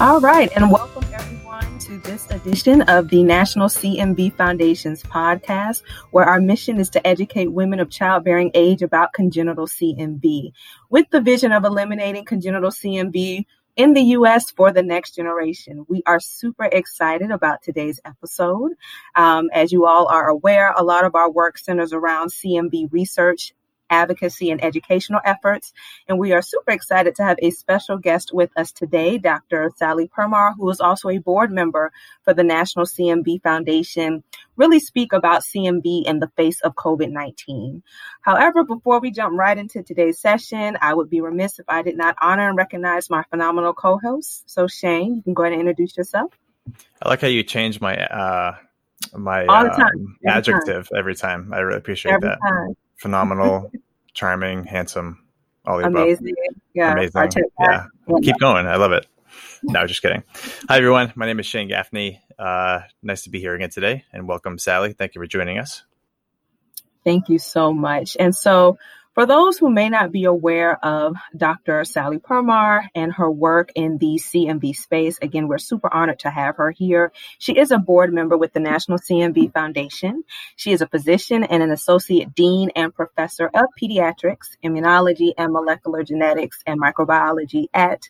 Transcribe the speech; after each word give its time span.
All 0.00 0.20
right, 0.20 0.50
and 0.54 0.70
welcome 0.70 1.04
everyone 1.12 1.78
to 1.80 1.98
this 1.98 2.30
edition 2.30 2.82
of 2.82 3.08
the 3.08 3.22
National 3.22 3.68
CMV 3.68 4.34
Foundation's 4.34 5.02
podcast, 5.02 5.82
where 6.10 6.24
our 6.24 6.40
mission 6.40 6.78
is 6.78 6.90
to 6.90 7.06
educate 7.06 7.52
women 7.52 7.80
of 7.80 7.90
childbearing 7.90 8.50
age 8.54 8.82
about 8.82 9.12
congenital 9.14 9.66
CMV 9.66 10.52
with 10.90 11.08
the 11.10 11.20
vision 11.20 11.52
of 11.52 11.64
eliminating 11.64 12.24
congenital 12.24 12.70
CMV 12.70 13.44
in 13.76 13.92
the 13.92 14.02
US 14.02 14.50
for 14.50 14.72
the 14.72 14.82
next 14.82 15.14
generation. 15.14 15.84
We 15.88 16.02
are 16.06 16.20
super 16.20 16.64
excited 16.64 17.30
about 17.30 17.62
today's 17.62 18.00
episode. 18.04 18.72
Um, 19.14 19.48
as 19.52 19.70
you 19.70 19.86
all 19.86 20.06
are 20.08 20.28
aware, 20.28 20.72
a 20.76 20.82
lot 20.82 21.04
of 21.04 21.14
our 21.14 21.30
work 21.30 21.58
centers 21.58 21.92
around 21.92 22.30
CMV 22.30 22.92
research 22.92 23.54
advocacy 23.90 24.50
and 24.50 24.62
educational 24.62 25.20
efforts. 25.24 25.72
And 26.08 26.18
we 26.18 26.32
are 26.32 26.42
super 26.42 26.70
excited 26.70 27.14
to 27.16 27.24
have 27.24 27.38
a 27.40 27.50
special 27.50 27.98
guest 27.98 28.30
with 28.32 28.50
us 28.56 28.72
today, 28.72 29.18
Dr. 29.18 29.70
Sally 29.76 30.08
Permar, 30.08 30.54
who 30.56 30.68
is 30.70 30.80
also 30.80 31.08
a 31.08 31.18
board 31.18 31.50
member 31.50 31.92
for 32.22 32.34
the 32.34 32.44
National 32.44 32.86
CMV 32.86 33.42
Foundation, 33.42 34.22
really 34.56 34.80
speak 34.80 35.12
about 35.12 35.42
CMV 35.42 36.04
in 36.06 36.18
the 36.18 36.30
face 36.36 36.60
of 36.60 36.74
COVID 36.74 37.10
19. 37.10 37.82
However, 38.22 38.64
before 38.64 39.00
we 39.00 39.10
jump 39.10 39.38
right 39.38 39.56
into 39.56 39.82
today's 39.82 40.18
session, 40.18 40.76
I 40.80 40.94
would 40.94 41.10
be 41.10 41.20
remiss 41.20 41.58
if 41.58 41.66
I 41.68 41.82
did 41.82 41.96
not 41.96 42.16
honor 42.20 42.48
and 42.48 42.56
recognize 42.56 43.10
my 43.10 43.22
phenomenal 43.30 43.74
co 43.74 43.98
host. 43.98 44.50
So, 44.50 44.66
Shane, 44.66 45.16
you 45.16 45.22
can 45.22 45.34
go 45.34 45.42
ahead 45.42 45.52
and 45.52 45.60
introduce 45.60 45.96
yourself. 45.96 46.32
I 47.00 47.08
like 47.08 47.20
how 47.20 47.28
you 47.28 47.44
change 47.44 47.80
my 47.80 47.96
uh, 47.96 48.56
my 49.14 49.46
um, 49.46 50.16
adjective 50.26 50.88
every 50.96 51.14
time. 51.14 51.52
I 51.52 51.60
really 51.60 51.78
appreciate 51.78 52.12
every 52.12 52.28
that. 52.28 52.38
Time 52.42 52.76
phenomenal, 52.96 53.70
charming, 54.14 54.64
handsome, 54.64 55.24
all 55.64 55.78
the 55.78 55.86
Amazing. 55.86 56.28
above. 56.28 56.62
Yeah. 56.74 56.92
Amazing. 56.92 57.30
Yeah. 57.60 57.86
Keep 58.22 58.38
going. 58.38 58.66
I 58.66 58.76
love 58.76 58.92
it. 58.92 59.06
No, 59.62 59.86
just 59.86 60.02
kidding. 60.02 60.22
Hi, 60.68 60.76
everyone. 60.76 61.12
My 61.16 61.26
name 61.26 61.40
is 61.40 61.46
Shane 61.46 61.68
Gaffney. 61.68 62.22
Uh, 62.38 62.80
nice 63.02 63.22
to 63.22 63.30
be 63.30 63.40
here 63.40 63.54
again 63.54 63.70
today 63.70 64.04
and 64.12 64.28
welcome, 64.28 64.58
Sally. 64.58 64.92
Thank 64.92 65.14
you 65.14 65.20
for 65.20 65.26
joining 65.26 65.58
us. 65.58 65.82
Thank 67.04 67.28
you 67.28 67.38
so 67.38 67.72
much. 67.72 68.16
And 68.18 68.34
so, 68.34 68.78
for 69.16 69.24
those 69.24 69.56
who 69.56 69.70
may 69.70 69.88
not 69.88 70.12
be 70.12 70.24
aware 70.24 70.76
of 70.84 71.16
Dr. 71.34 71.86
Sally 71.86 72.18
Permar 72.18 72.86
and 72.94 73.10
her 73.14 73.30
work 73.30 73.70
in 73.74 73.96
the 73.96 74.20
CMV 74.22 74.76
space, 74.76 75.16
again, 75.22 75.48
we're 75.48 75.56
super 75.56 75.92
honored 75.92 76.18
to 76.18 76.28
have 76.28 76.56
her 76.56 76.70
here. 76.70 77.12
She 77.38 77.56
is 77.56 77.70
a 77.70 77.78
board 77.78 78.12
member 78.12 78.36
with 78.36 78.52
the 78.52 78.60
National 78.60 78.98
CMV 78.98 79.54
Foundation. 79.54 80.22
She 80.56 80.70
is 80.70 80.82
a 80.82 80.86
physician 80.86 81.44
and 81.44 81.62
an 81.62 81.70
associate 81.70 82.34
dean 82.34 82.68
and 82.76 82.94
professor 82.94 83.46
of 83.46 83.64
pediatrics, 83.82 84.58
immunology, 84.62 85.32
and 85.38 85.50
molecular 85.50 86.02
genetics 86.02 86.58
and 86.66 86.78
microbiology 86.78 87.68
at 87.72 88.02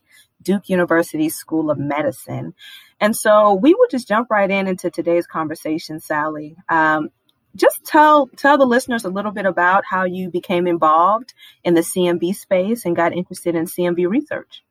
Duke 0.43 0.69
University 0.69 1.29
School 1.29 1.70
of 1.70 1.79
Medicine. 1.79 2.53
And 2.98 3.15
so 3.15 3.55
we 3.55 3.75
will 3.75 3.87
just 3.93 4.09
jump 4.09 4.29
right 4.29 4.51
in 4.51 4.67
into 4.67 4.91
today's 4.91 5.29
conversation, 5.29 6.01
Sally. 6.01 6.57
Um, 6.69 7.11
just 7.57 7.85
tell 7.85 8.29
tell 8.37 8.59
the 8.59 8.67
listeners 8.67 9.05
a 9.05 9.09
little 9.09 9.33
bit 9.33 9.47
about 9.47 9.85
how 9.89 10.05
you 10.05 10.31
became 10.31 10.67
involved 10.67 11.35
in 11.65 11.75
the 11.75 11.81
CMV 11.81 12.35
space 12.35 12.85
and 12.85 12.95
got 12.95 13.13
interested 13.13 13.55
in 13.55 13.65
CMV 13.65 14.09
research. 14.09 14.63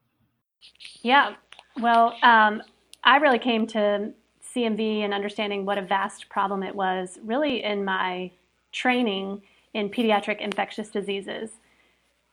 Yeah, 1.02 1.36
well, 1.80 2.16
um, 2.23 2.64
I 3.03 3.17
really 3.17 3.39
came 3.39 3.67
to 3.67 4.14
CMV 4.55 5.00
and 5.00 5.14
understanding 5.14 5.66
what 5.66 5.77
a 5.77 5.81
vast 5.81 6.30
problem 6.30 6.64
it 6.64 6.73
was 6.73 7.19
really 7.23 7.64
in 7.64 7.83
my 7.83 8.31
training 8.72 9.42
in 9.73 9.89
pediatric 9.89 10.39
infectious 10.39 10.89
diseases. 10.89 11.52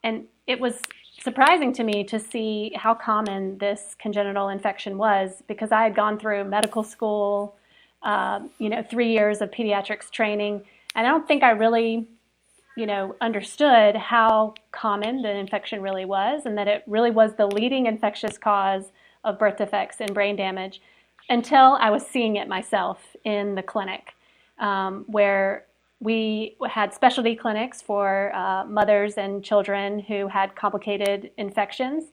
And 0.05 0.27
it 0.47 0.61
was 0.61 0.81
surprising 1.21 1.73
to 1.75 1.85
me 1.85 2.05
to 2.05 2.19
see 2.19 2.73
how 2.77 2.95
common 2.95 3.59
this 3.59 3.97
congenital 3.99 4.49
infection 4.49 4.97
was 4.97 5.43
because 5.47 5.73
I 5.73 5.83
had 5.83 5.95
gone 5.95 6.19
through 6.19 6.45
medical 6.45 6.83
school, 6.83 7.57
um, 8.03 8.51
you 8.59 8.69
know, 8.69 8.83
three 8.83 9.13
years 9.13 9.41
of 9.41 9.51
pediatrics 9.51 10.11
training. 10.11 10.63
And 10.95 11.07
I 11.07 11.11
don't 11.11 11.27
think 11.27 11.43
I 11.43 11.51
really, 11.51 12.07
you 12.77 12.87
know, 12.87 13.17
understood 13.21 13.97
how 13.97 14.55
common 14.73 15.23
the 15.23 15.31
infection 15.31 15.83
really 15.83 16.05
was 16.05 16.47
and 16.47 16.57
that 16.59 16.69
it 16.69 16.83
really 16.87 17.11
was 17.11 17.35
the 17.37 17.47
leading 17.47 17.87
infectious 17.87 18.39
cause 18.39 18.93
of 19.25 19.39
birth 19.39 19.59
defects 19.59 20.01
and 20.01 20.13
brain 20.13 20.37
damage 20.37 20.81
until 21.29 21.79
I 21.81 21.91
was 21.91 22.05
seeing 22.05 22.37
it 22.37 22.49
myself 22.49 23.17
in 23.25 23.55
the 23.55 23.63
clinic, 23.63 24.15
um, 24.59 25.05
where 25.07 25.67
we 26.01 26.57
had 26.69 26.93
specialty 26.93 27.37
clinics 27.37 27.81
for 27.81 28.35
uh, 28.35 28.65
mothers 28.65 29.15
and 29.15 29.45
children 29.45 30.01
who 30.01 30.27
had 30.27 30.57
complicated 30.57 31.31
infections. 31.37 32.07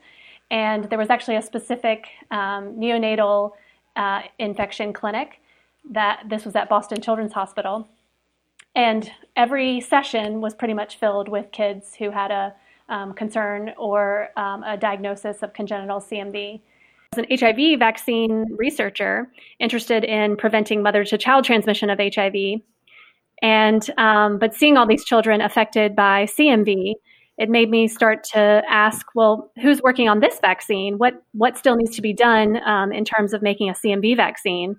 And 0.52 0.86
there 0.86 1.00
was 1.00 1.10
actually 1.10 1.38
a 1.38 1.42
specific 1.42 2.08
um, 2.30 2.76
neonatal 2.76 3.54
uh, 3.96 4.22
infection 4.38 4.94
clinic 4.94 5.42
that 5.92 6.24
this 6.28 6.46
was 6.46 6.56
at 6.56 6.70
Boston 6.70 7.02
Children's 7.02 7.34
Hospital. 7.34 7.88
And 8.76 9.12
every 9.36 9.82
session 9.82 10.42
was 10.42 10.54
pretty 10.54 10.74
much 10.74 10.98
filled 10.98 11.28
with 11.28 11.52
kids 11.52 11.96
who 11.96 12.12
had 12.12 12.32
a 12.32 12.54
um, 12.88 13.14
concern 13.14 13.74
or 13.78 14.30
um, 14.38 14.64
a 14.64 14.78
diagnosis 14.78 15.44
of 15.44 15.54
congenital 15.54 16.00
CMV. 16.00 16.62
As 17.14 17.20
an 17.20 17.26
HIV 17.30 17.80
vaccine 17.80 18.46
researcher 18.56 19.32
interested 19.60 20.04
in 20.04 20.38
preventing 20.38 20.84
mother 20.84 21.04
to 21.06 21.18
child 21.18 21.44
transmission 21.46 21.90
of 21.90 22.00
HIV, 22.00 22.62
and 23.42 23.90
um, 23.98 24.38
but 24.38 24.54
seeing 24.54 24.78
all 24.78 24.86
these 24.86 25.06
children 25.06 25.42
affected 25.42 25.96
by 25.96 26.26
CMV, 26.26 26.94
it 27.38 27.50
made 27.50 27.70
me 27.70 27.88
start 27.88 28.24
to 28.34 28.62
ask, 28.70 29.08
well, 29.16 29.52
who's 29.62 29.82
working 29.82 30.10
on 30.10 30.20
this 30.20 30.40
vaccine? 30.40 30.98
What 30.98 31.24
what 31.32 31.58
still 31.58 31.76
needs 31.76 31.96
to 31.96 32.02
be 32.02 32.14
done 32.14 32.62
um, 32.66 32.92
in 32.92 33.06
terms 33.06 33.34
of 33.34 33.42
making 33.42 33.70
a 33.70 33.74
CMV 33.74 34.16
vaccine? 34.16 34.76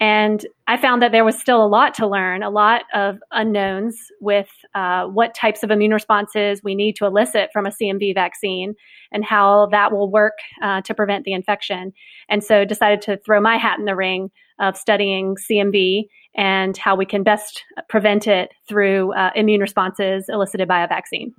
And 0.00 0.46
I 0.68 0.76
found 0.76 1.02
that 1.02 1.10
there 1.10 1.24
was 1.24 1.38
still 1.38 1.64
a 1.64 1.66
lot 1.66 1.92
to 1.94 2.06
learn, 2.06 2.42
a 2.44 2.50
lot 2.50 2.82
of 2.94 3.18
unknowns 3.32 3.96
with 4.20 4.48
uh, 4.74 5.06
what 5.06 5.34
types 5.34 5.64
of 5.64 5.72
immune 5.72 5.92
responses 5.92 6.62
we 6.62 6.76
need 6.76 6.94
to 6.96 7.06
elicit 7.06 7.50
from 7.52 7.66
a 7.66 7.70
CMV 7.70 8.14
vaccine 8.14 8.74
and 9.10 9.24
how 9.24 9.66
that 9.72 9.90
will 9.90 10.10
work 10.10 10.34
uh, 10.62 10.82
to 10.82 10.94
prevent 10.94 11.24
the 11.24 11.32
infection. 11.32 11.92
And 12.28 12.44
so 12.44 12.64
decided 12.64 13.02
to 13.02 13.18
throw 13.24 13.40
my 13.40 13.56
hat 13.56 13.80
in 13.80 13.86
the 13.86 13.96
ring 13.96 14.30
of 14.60 14.76
studying 14.76 15.34
CMV 15.50 16.04
and 16.36 16.76
how 16.76 16.94
we 16.94 17.04
can 17.04 17.24
best 17.24 17.64
prevent 17.88 18.28
it 18.28 18.50
through 18.68 19.12
uh, 19.14 19.30
immune 19.34 19.60
responses 19.60 20.26
elicited 20.28 20.68
by 20.68 20.84
a 20.84 20.88
vaccine. 20.88 21.34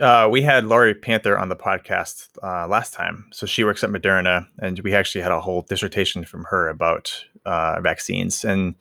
Uh, 0.00 0.28
we 0.30 0.42
had 0.42 0.64
Lori 0.64 0.94
Panther 0.94 1.38
on 1.38 1.48
the 1.48 1.56
podcast 1.56 2.28
uh, 2.42 2.66
last 2.66 2.94
time. 2.94 3.26
So 3.32 3.46
she 3.46 3.64
works 3.64 3.84
at 3.84 3.90
Moderna, 3.90 4.46
and 4.58 4.78
we 4.80 4.94
actually 4.94 5.22
had 5.22 5.32
a 5.32 5.40
whole 5.40 5.62
dissertation 5.62 6.24
from 6.24 6.44
her 6.44 6.68
about 6.68 7.24
uh, 7.44 7.80
vaccines. 7.80 8.44
And 8.44 8.74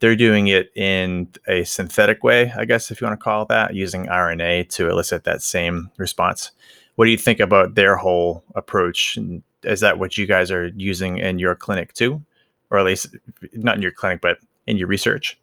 they're 0.00 0.16
doing 0.16 0.48
it 0.48 0.70
in 0.76 1.28
a 1.48 1.64
synthetic 1.64 2.22
way, 2.22 2.52
I 2.56 2.64
guess, 2.64 2.90
if 2.90 3.00
you 3.00 3.06
want 3.06 3.18
to 3.18 3.24
call 3.24 3.42
it 3.42 3.48
that, 3.48 3.74
using 3.74 4.06
RNA 4.06 4.70
to 4.70 4.88
elicit 4.88 5.24
that 5.24 5.42
same 5.42 5.90
response. 5.96 6.52
What 6.94 7.04
do 7.04 7.10
you 7.10 7.18
think 7.18 7.40
about 7.40 7.74
their 7.74 7.96
whole 7.96 8.44
approach? 8.54 9.18
Is 9.64 9.80
that 9.80 9.98
what 9.98 10.16
you 10.16 10.26
guys 10.26 10.50
are 10.50 10.68
using 10.68 11.18
in 11.18 11.38
your 11.38 11.54
clinic 11.54 11.92
too? 11.92 12.22
Or 12.70 12.78
at 12.78 12.84
least 12.84 13.16
not 13.52 13.76
in 13.76 13.82
your 13.82 13.92
clinic, 13.92 14.20
but 14.20 14.38
in 14.66 14.76
your 14.76 14.88
research? 14.88 15.38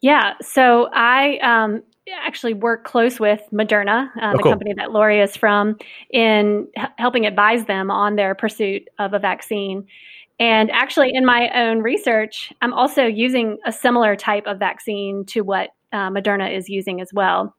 Yeah. 0.00 0.34
So 0.40 0.88
I 0.92 1.38
um, 1.38 1.82
actually 2.12 2.54
work 2.54 2.84
close 2.84 3.18
with 3.18 3.42
Moderna, 3.52 4.08
uh, 4.16 4.30
oh, 4.30 4.32
the 4.32 4.42
cool. 4.42 4.52
company 4.52 4.74
that 4.74 4.92
Lori 4.92 5.20
is 5.20 5.36
from, 5.36 5.76
in 6.10 6.68
h- 6.76 6.88
helping 6.98 7.26
advise 7.26 7.64
them 7.66 7.90
on 7.90 8.16
their 8.16 8.34
pursuit 8.34 8.88
of 8.98 9.12
a 9.12 9.18
vaccine. 9.18 9.86
And 10.38 10.70
actually, 10.70 11.10
in 11.14 11.24
my 11.24 11.50
own 11.54 11.80
research, 11.80 12.52
I'm 12.60 12.72
also 12.72 13.06
using 13.06 13.58
a 13.64 13.72
similar 13.72 14.16
type 14.16 14.46
of 14.46 14.58
vaccine 14.58 15.24
to 15.26 15.40
what 15.40 15.70
uh, 15.92 16.10
Moderna 16.10 16.54
is 16.54 16.68
using 16.68 17.00
as 17.00 17.10
well. 17.12 17.54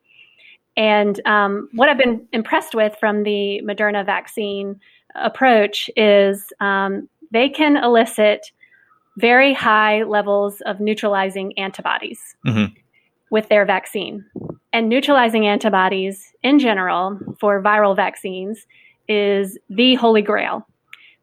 And 0.75 1.19
um, 1.25 1.69
what 1.73 1.89
I've 1.89 1.97
been 1.97 2.27
impressed 2.33 2.75
with 2.75 2.95
from 2.99 3.23
the 3.23 3.61
Moderna 3.63 4.05
vaccine 4.05 4.79
approach 5.15 5.89
is 5.95 6.53
um, 6.59 7.09
they 7.31 7.49
can 7.49 7.77
elicit 7.77 8.51
very 9.17 9.53
high 9.53 10.03
levels 10.03 10.61
of 10.61 10.79
neutralizing 10.79 11.57
antibodies. 11.57 12.35
Mm-hmm 12.45 12.75
with 13.31 13.49
their 13.49 13.65
vaccine. 13.65 14.25
And 14.73 14.89
neutralizing 14.89 15.47
antibodies 15.47 16.33
in 16.43 16.59
general 16.59 17.19
for 17.39 17.61
viral 17.61 17.95
vaccines 17.95 18.65
is 19.07 19.57
the 19.69 19.95
holy 19.95 20.21
grail. 20.21 20.67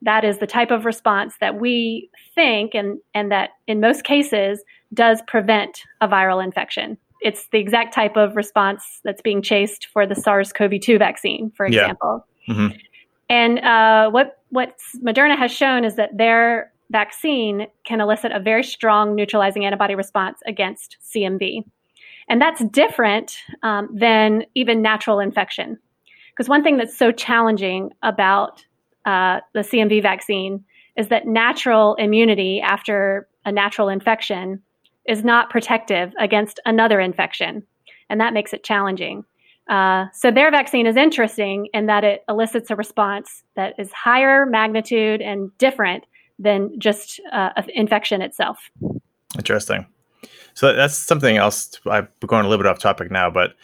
That 0.02 0.24
is 0.24 0.38
the 0.38 0.46
type 0.46 0.70
of 0.70 0.84
response 0.84 1.34
that 1.40 1.60
we 1.60 2.10
think 2.34 2.74
and, 2.74 2.98
and 3.14 3.30
that 3.30 3.50
in 3.66 3.80
most 3.80 4.04
cases 4.04 4.62
does 4.92 5.22
prevent 5.26 5.80
a 6.00 6.08
viral 6.08 6.42
infection. 6.42 6.98
It's 7.22 7.48
the 7.52 7.58
exact 7.58 7.94
type 7.94 8.16
of 8.16 8.36
response 8.36 9.00
that's 9.04 9.22
being 9.22 9.40
chased 9.40 9.86
for 9.86 10.06
the 10.06 10.14
SARS 10.14 10.52
CoV 10.52 10.80
2 10.80 10.98
vaccine, 10.98 11.50
for 11.56 11.64
example. 11.64 12.26
Yeah. 12.46 12.54
Mm-hmm. 12.54 12.76
And 13.30 13.58
uh, 13.60 14.10
what, 14.10 14.40
what 14.50 14.76
Moderna 15.02 15.38
has 15.38 15.50
shown 15.50 15.84
is 15.84 15.96
that 15.96 16.16
their 16.16 16.70
vaccine 16.90 17.66
can 17.84 18.00
elicit 18.00 18.32
a 18.32 18.40
very 18.40 18.62
strong 18.62 19.14
neutralizing 19.14 19.64
antibody 19.64 19.94
response 19.94 20.38
against 20.46 20.98
CMV. 21.02 21.64
And 22.28 22.40
that's 22.40 22.64
different 22.66 23.36
um, 23.62 23.88
than 23.92 24.44
even 24.54 24.82
natural 24.82 25.20
infection. 25.20 25.78
Because 26.30 26.48
one 26.48 26.62
thing 26.62 26.76
that's 26.76 26.96
so 26.96 27.12
challenging 27.12 27.90
about 28.02 28.64
uh, 29.04 29.40
the 29.52 29.60
CMV 29.60 30.02
vaccine 30.02 30.64
is 30.96 31.08
that 31.08 31.26
natural 31.26 31.94
immunity 31.96 32.60
after 32.60 33.28
a 33.44 33.52
natural 33.52 33.88
infection 33.88 34.62
is 35.06 35.22
not 35.22 35.50
protective 35.50 36.12
against 36.18 36.60
another 36.64 36.98
infection, 36.98 37.62
and 38.08 38.20
that 38.20 38.32
makes 38.32 38.52
it 38.52 38.64
challenging. 38.64 39.24
Uh, 39.68 40.06
so 40.12 40.30
their 40.30 40.50
vaccine 40.50 40.86
is 40.86 40.96
interesting 40.96 41.68
in 41.72 41.86
that 41.86 42.04
it 42.04 42.22
elicits 42.28 42.70
a 42.70 42.76
response 42.76 43.42
that 43.56 43.74
is 43.78 43.92
higher 43.92 44.46
magnitude 44.46 45.22
and 45.22 45.56
different 45.58 46.04
than 46.38 46.78
just 46.78 47.20
uh, 47.32 47.50
infection 47.74 48.20
itself. 48.20 48.70
Interesting. 49.36 49.86
So 50.54 50.72
that's 50.72 50.96
something 50.96 51.36
else. 51.36 51.80
I'm 51.86 52.08
going 52.26 52.44
a 52.44 52.48
little 52.48 52.62
bit 52.62 52.70
off 52.70 52.78
topic 52.78 53.10
now, 53.10 53.30
but 53.30 53.54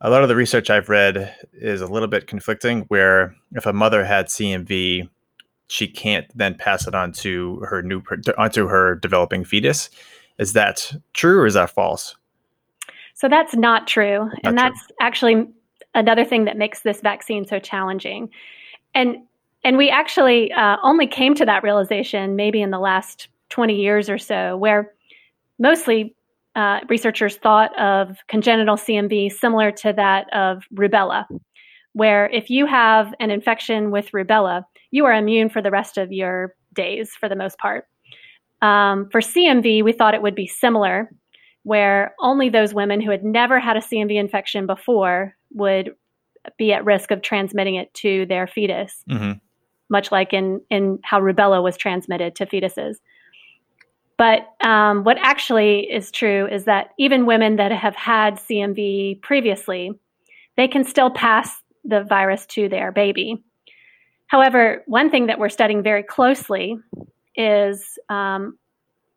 a 0.00 0.10
lot 0.10 0.22
of 0.22 0.28
the 0.28 0.36
research 0.36 0.70
I've 0.70 0.88
read 0.88 1.34
is 1.52 1.80
a 1.80 1.86
little 1.86 2.08
bit 2.08 2.26
conflicting. 2.26 2.82
Where 2.88 3.34
if 3.52 3.66
a 3.66 3.72
mother 3.72 4.04
had 4.04 4.26
CMV, 4.26 5.08
she 5.68 5.86
can't 5.86 6.26
then 6.36 6.54
pass 6.54 6.86
it 6.86 6.94
on 6.94 7.12
to 7.12 7.56
her 7.68 7.82
new 7.82 8.02
onto 8.38 8.66
her 8.66 8.96
developing 8.96 9.44
fetus. 9.44 9.90
Is 10.38 10.54
that 10.54 10.92
true 11.12 11.38
or 11.40 11.46
is 11.46 11.54
that 11.54 11.70
false? 11.70 12.16
So 13.14 13.28
that's 13.28 13.54
not 13.54 13.86
true, 13.86 14.24
not 14.24 14.40
and 14.44 14.58
that's 14.58 14.86
true. 14.86 14.96
actually 15.00 15.46
another 15.94 16.24
thing 16.24 16.44
that 16.44 16.56
makes 16.56 16.80
this 16.80 17.00
vaccine 17.00 17.46
so 17.46 17.58
challenging. 17.58 18.30
And 18.94 19.18
and 19.62 19.76
we 19.76 19.90
actually 19.90 20.50
uh, 20.52 20.78
only 20.82 21.06
came 21.06 21.34
to 21.34 21.44
that 21.44 21.62
realization 21.62 22.34
maybe 22.34 22.62
in 22.62 22.70
the 22.70 22.78
last 22.78 23.28
20 23.50 23.74
years 23.74 24.08
or 24.08 24.16
so, 24.16 24.56
where 24.56 24.92
mostly 25.60 26.16
uh, 26.56 26.80
researchers 26.88 27.36
thought 27.36 27.78
of 27.78 28.16
congenital 28.26 28.76
CMV 28.76 29.30
similar 29.30 29.70
to 29.70 29.92
that 29.92 30.32
of 30.34 30.64
rubella, 30.74 31.26
where 31.92 32.28
if 32.30 32.50
you 32.50 32.66
have 32.66 33.14
an 33.20 33.30
infection 33.30 33.92
with 33.92 34.10
rubella, 34.10 34.64
you 34.90 35.04
are 35.04 35.12
immune 35.12 35.48
for 35.48 35.62
the 35.62 35.70
rest 35.70 35.96
of 35.96 36.10
your 36.10 36.54
days 36.74 37.12
for 37.18 37.28
the 37.28 37.36
most 37.36 37.56
part. 37.58 37.84
Um, 38.62 39.08
for 39.10 39.20
CMV, 39.20 39.84
we 39.84 39.92
thought 39.92 40.14
it 40.14 40.22
would 40.22 40.34
be 40.34 40.46
similar, 40.46 41.10
where 41.62 42.14
only 42.18 42.48
those 42.48 42.74
women 42.74 43.00
who 43.00 43.10
had 43.10 43.24
never 43.24 43.60
had 43.60 43.76
a 43.76 43.80
CMV 43.80 44.16
infection 44.16 44.66
before 44.66 45.36
would 45.52 45.92
be 46.58 46.72
at 46.72 46.84
risk 46.84 47.10
of 47.10 47.22
transmitting 47.22 47.76
it 47.76 47.92
to 47.94 48.26
their 48.26 48.46
fetus, 48.46 49.04
mm-hmm. 49.08 49.32
much 49.88 50.10
like 50.10 50.32
in, 50.32 50.60
in 50.70 50.98
how 51.04 51.20
rubella 51.20 51.62
was 51.62 51.76
transmitted 51.76 52.34
to 52.36 52.46
fetuses. 52.46 52.96
But 54.20 54.54
um, 54.62 55.02
what 55.02 55.16
actually 55.22 55.90
is 55.90 56.10
true 56.10 56.46
is 56.46 56.66
that 56.66 56.90
even 56.98 57.24
women 57.24 57.56
that 57.56 57.72
have 57.72 57.96
had 57.96 58.34
CMV 58.34 59.22
previously, 59.22 59.92
they 60.58 60.68
can 60.68 60.84
still 60.84 61.08
pass 61.08 61.62
the 61.84 62.04
virus 62.04 62.44
to 62.48 62.68
their 62.68 62.92
baby. 62.92 63.42
However, 64.26 64.82
one 64.86 65.08
thing 65.08 65.28
that 65.28 65.38
we're 65.38 65.48
studying 65.48 65.82
very 65.82 66.02
closely 66.02 66.76
is 67.34 67.98
um, 68.10 68.58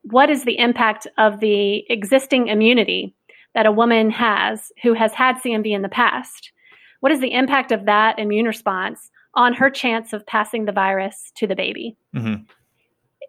what 0.04 0.30
is 0.30 0.46
the 0.46 0.58
impact 0.58 1.06
of 1.18 1.42
the 1.42 1.84
existing 1.92 2.48
immunity 2.48 3.14
that 3.56 3.66
a 3.66 3.74
woman 3.74 4.10
has 4.10 4.72
who 4.84 4.94
has 4.94 5.12
had 5.12 5.36
CMV 5.36 5.76
in 5.76 5.82
the 5.82 5.90
past? 5.90 6.54
What 7.02 7.12
is 7.12 7.20
the 7.20 7.34
impact 7.34 7.74
of 7.74 7.84
that 7.88 8.20
immune 8.20 8.46
response 8.46 9.12
on 9.34 9.54
her 9.54 9.70
chance 9.70 10.14
of 10.14 10.26
passing 10.26 10.64
the 10.64 10.72
virus 10.72 11.34
to 11.36 11.46
the 11.46 11.58
baby? 11.58 11.98
Mm-hmm. 12.16 12.44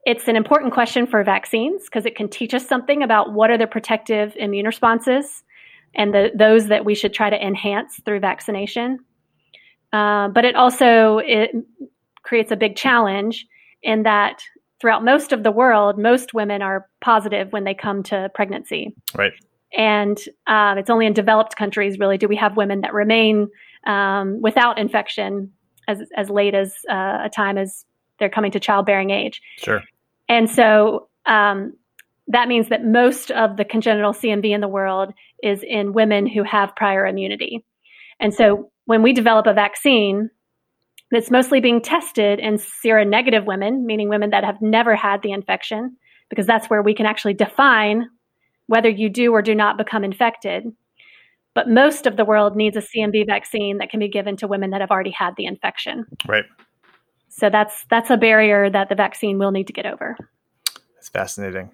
It's 0.06 0.28
an 0.28 0.36
important 0.36 0.72
question 0.72 1.06
for 1.06 1.24
vaccines 1.24 1.84
because 1.84 2.04
it 2.04 2.14
can 2.14 2.28
teach 2.28 2.52
us 2.52 2.66
something 2.66 3.02
about 3.02 3.32
what 3.32 3.50
are 3.50 3.58
the 3.58 3.66
protective 3.66 4.34
immune 4.36 4.66
responses 4.66 5.42
and 5.94 6.12
the, 6.12 6.30
those 6.34 6.66
that 6.68 6.84
we 6.84 6.94
should 6.94 7.14
try 7.14 7.30
to 7.30 7.42
enhance 7.42 8.00
through 8.04 8.20
vaccination. 8.20 8.98
Uh, 9.92 10.28
but 10.28 10.44
it 10.44 10.56
also 10.56 11.18
it 11.18 11.50
creates 12.22 12.50
a 12.50 12.56
big 12.56 12.76
challenge 12.76 13.46
in 13.82 14.02
that 14.02 14.42
throughout 14.80 15.04
most 15.04 15.32
of 15.32 15.42
the 15.42 15.50
world, 15.50 15.98
most 15.98 16.34
women 16.34 16.60
are 16.60 16.88
positive 17.00 17.52
when 17.52 17.64
they 17.64 17.74
come 17.74 18.02
to 18.02 18.30
pregnancy. 18.34 18.94
Right. 19.14 19.32
And 19.76 20.18
uh, 20.46 20.74
it's 20.76 20.90
only 20.90 21.06
in 21.06 21.12
developed 21.12 21.56
countries, 21.56 21.98
really, 21.98 22.18
do 22.18 22.28
we 22.28 22.36
have 22.36 22.56
women 22.56 22.82
that 22.82 22.92
remain 22.92 23.48
um, 23.86 24.40
without 24.40 24.78
infection 24.78 25.52
as, 25.88 26.02
as 26.16 26.28
late 26.28 26.54
as 26.54 26.74
uh, 26.90 27.18
a 27.24 27.30
time 27.30 27.58
as 27.58 27.84
they're 28.18 28.30
coming 28.30 28.52
to 28.52 28.60
childbearing 28.60 29.10
age. 29.10 29.40
Sure. 29.58 29.82
And 30.28 30.50
so 30.50 31.08
um, 31.26 31.74
that 32.28 32.48
means 32.48 32.68
that 32.68 32.84
most 32.84 33.30
of 33.30 33.56
the 33.56 33.64
congenital 33.64 34.12
CMV 34.12 34.54
in 34.54 34.60
the 34.60 34.68
world 34.68 35.12
is 35.42 35.62
in 35.62 35.92
women 35.92 36.26
who 36.26 36.42
have 36.42 36.76
prior 36.76 37.06
immunity. 37.06 37.64
And 38.20 38.32
so 38.32 38.70
when 38.86 39.02
we 39.02 39.12
develop 39.12 39.46
a 39.46 39.52
vaccine 39.52 40.30
that's 41.10 41.30
mostly 41.30 41.60
being 41.60 41.80
tested 41.80 42.38
in 42.38 42.54
seronegative 42.54 43.44
women, 43.44 43.86
meaning 43.86 44.08
women 44.08 44.30
that 44.30 44.44
have 44.44 44.60
never 44.60 44.96
had 44.96 45.22
the 45.22 45.32
infection, 45.32 45.96
because 46.30 46.46
that's 46.46 46.68
where 46.68 46.82
we 46.82 46.94
can 46.94 47.06
actually 47.06 47.34
define 47.34 48.08
whether 48.66 48.88
you 48.88 49.10
do 49.10 49.32
or 49.32 49.42
do 49.42 49.54
not 49.54 49.76
become 49.76 50.04
infected. 50.04 50.64
But 51.54 51.68
most 51.68 52.06
of 52.06 52.16
the 52.16 52.24
world 52.24 52.56
needs 52.56 52.76
a 52.76 52.80
CMV 52.80 53.26
vaccine 53.26 53.78
that 53.78 53.90
can 53.90 54.00
be 54.00 54.08
given 54.08 54.36
to 54.38 54.48
women 54.48 54.70
that 54.70 54.80
have 54.80 54.90
already 54.90 55.10
had 55.10 55.34
the 55.36 55.44
infection. 55.44 56.04
Right. 56.26 56.44
So 57.36 57.50
that's 57.50 57.84
that's 57.90 58.10
a 58.10 58.16
barrier 58.16 58.70
that 58.70 58.88
the 58.88 58.94
vaccine 58.94 59.38
will 59.38 59.50
need 59.50 59.66
to 59.66 59.72
get 59.72 59.86
over. 59.86 60.16
That's 60.94 61.08
fascinating. 61.08 61.70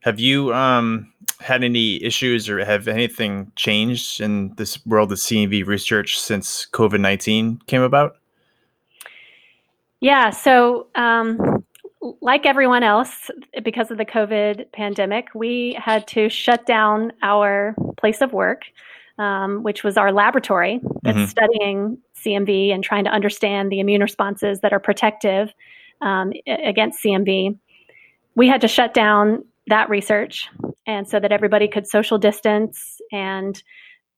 Have 0.00 0.20
you 0.20 0.52
um, 0.52 1.12
had 1.40 1.64
any 1.64 2.02
issues 2.02 2.48
or 2.48 2.62
have 2.62 2.86
anything 2.86 3.52
changed 3.56 4.20
in 4.20 4.54
this 4.56 4.84
world 4.84 5.12
of 5.12 5.18
CMV 5.18 5.66
research 5.66 6.20
since 6.20 6.66
COVID 6.72 7.00
19 7.00 7.62
came 7.66 7.80
about? 7.80 8.16
Yeah, 10.00 10.30
so 10.30 10.86
um, 10.94 11.64
like 12.20 12.44
everyone 12.44 12.82
else, 12.82 13.30
because 13.62 13.90
of 13.90 13.96
the 13.96 14.04
COVID 14.04 14.72
pandemic, 14.72 15.28
we 15.34 15.76
had 15.78 16.06
to 16.08 16.28
shut 16.28 16.66
down 16.66 17.12
our 17.22 17.74
place 17.98 18.20
of 18.20 18.32
work 18.32 18.64
um, 19.20 19.62
which 19.62 19.84
was 19.84 19.98
our 19.98 20.12
laboratory 20.12 20.80
that's 21.02 21.16
mm-hmm. 21.16 21.26
studying 21.26 21.98
CMV 22.16 22.72
and 22.72 22.82
trying 22.82 23.04
to 23.04 23.10
understand 23.10 23.70
the 23.70 23.78
immune 23.78 24.00
responses 24.00 24.60
that 24.60 24.72
are 24.72 24.80
protective 24.80 25.52
um, 26.00 26.32
against 26.46 27.04
CMV. 27.04 27.58
We 28.34 28.48
had 28.48 28.62
to 28.62 28.68
shut 28.68 28.94
down 28.94 29.44
that 29.66 29.90
research, 29.90 30.48
and 30.86 31.06
so 31.06 31.20
that 31.20 31.32
everybody 31.32 31.68
could 31.68 31.86
social 31.86 32.16
distance. 32.16 33.00
And 33.12 33.62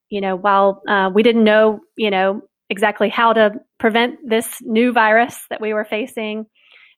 you 0.09 0.21
know, 0.21 0.37
while 0.37 0.83
uh, 0.89 1.11
we 1.13 1.23
didn't 1.23 1.45
know, 1.45 1.81
you 1.97 2.11
know, 2.11 2.43
exactly 2.71 3.09
how 3.09 3.33
to 3.33 3.53
prevent 3.79 4.19
this 4.25 4.59
new 4.63 4.93
virus 4.93 5.39
that 5.51 5.61
we 5.61 5.75
were 5.75 5.85
facing. 5.85 6.47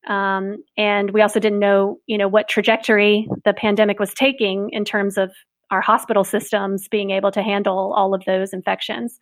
Um, 0.06 0.62
and 0.76 1.10
we 1.12 1.22
also 1.22 1.40
didn't 1.40 1.58
know, 1.58 2.00
you 2.06 2.18
know, 2.18 2.28
what 2.28 2.48
trajectory 2.48 3.26
the 3.44 3.54
pandemic 3.54 3.98
was 3.98 4.12
taking 4.12 4.68
in 4.70 4.84
terms 4.84 5.16
of 5.16 5.32
our 5.74 5.80
hospital 5.80 6.24
systems 6.24 6.88
being 6.88 7.10
able 7.10 7.30
to 7.32 7.42
handle 7.42 7.92
all 7.94 8.14
of 8.14 8.24
those 8.24 8.52
infections. 8.52 9.18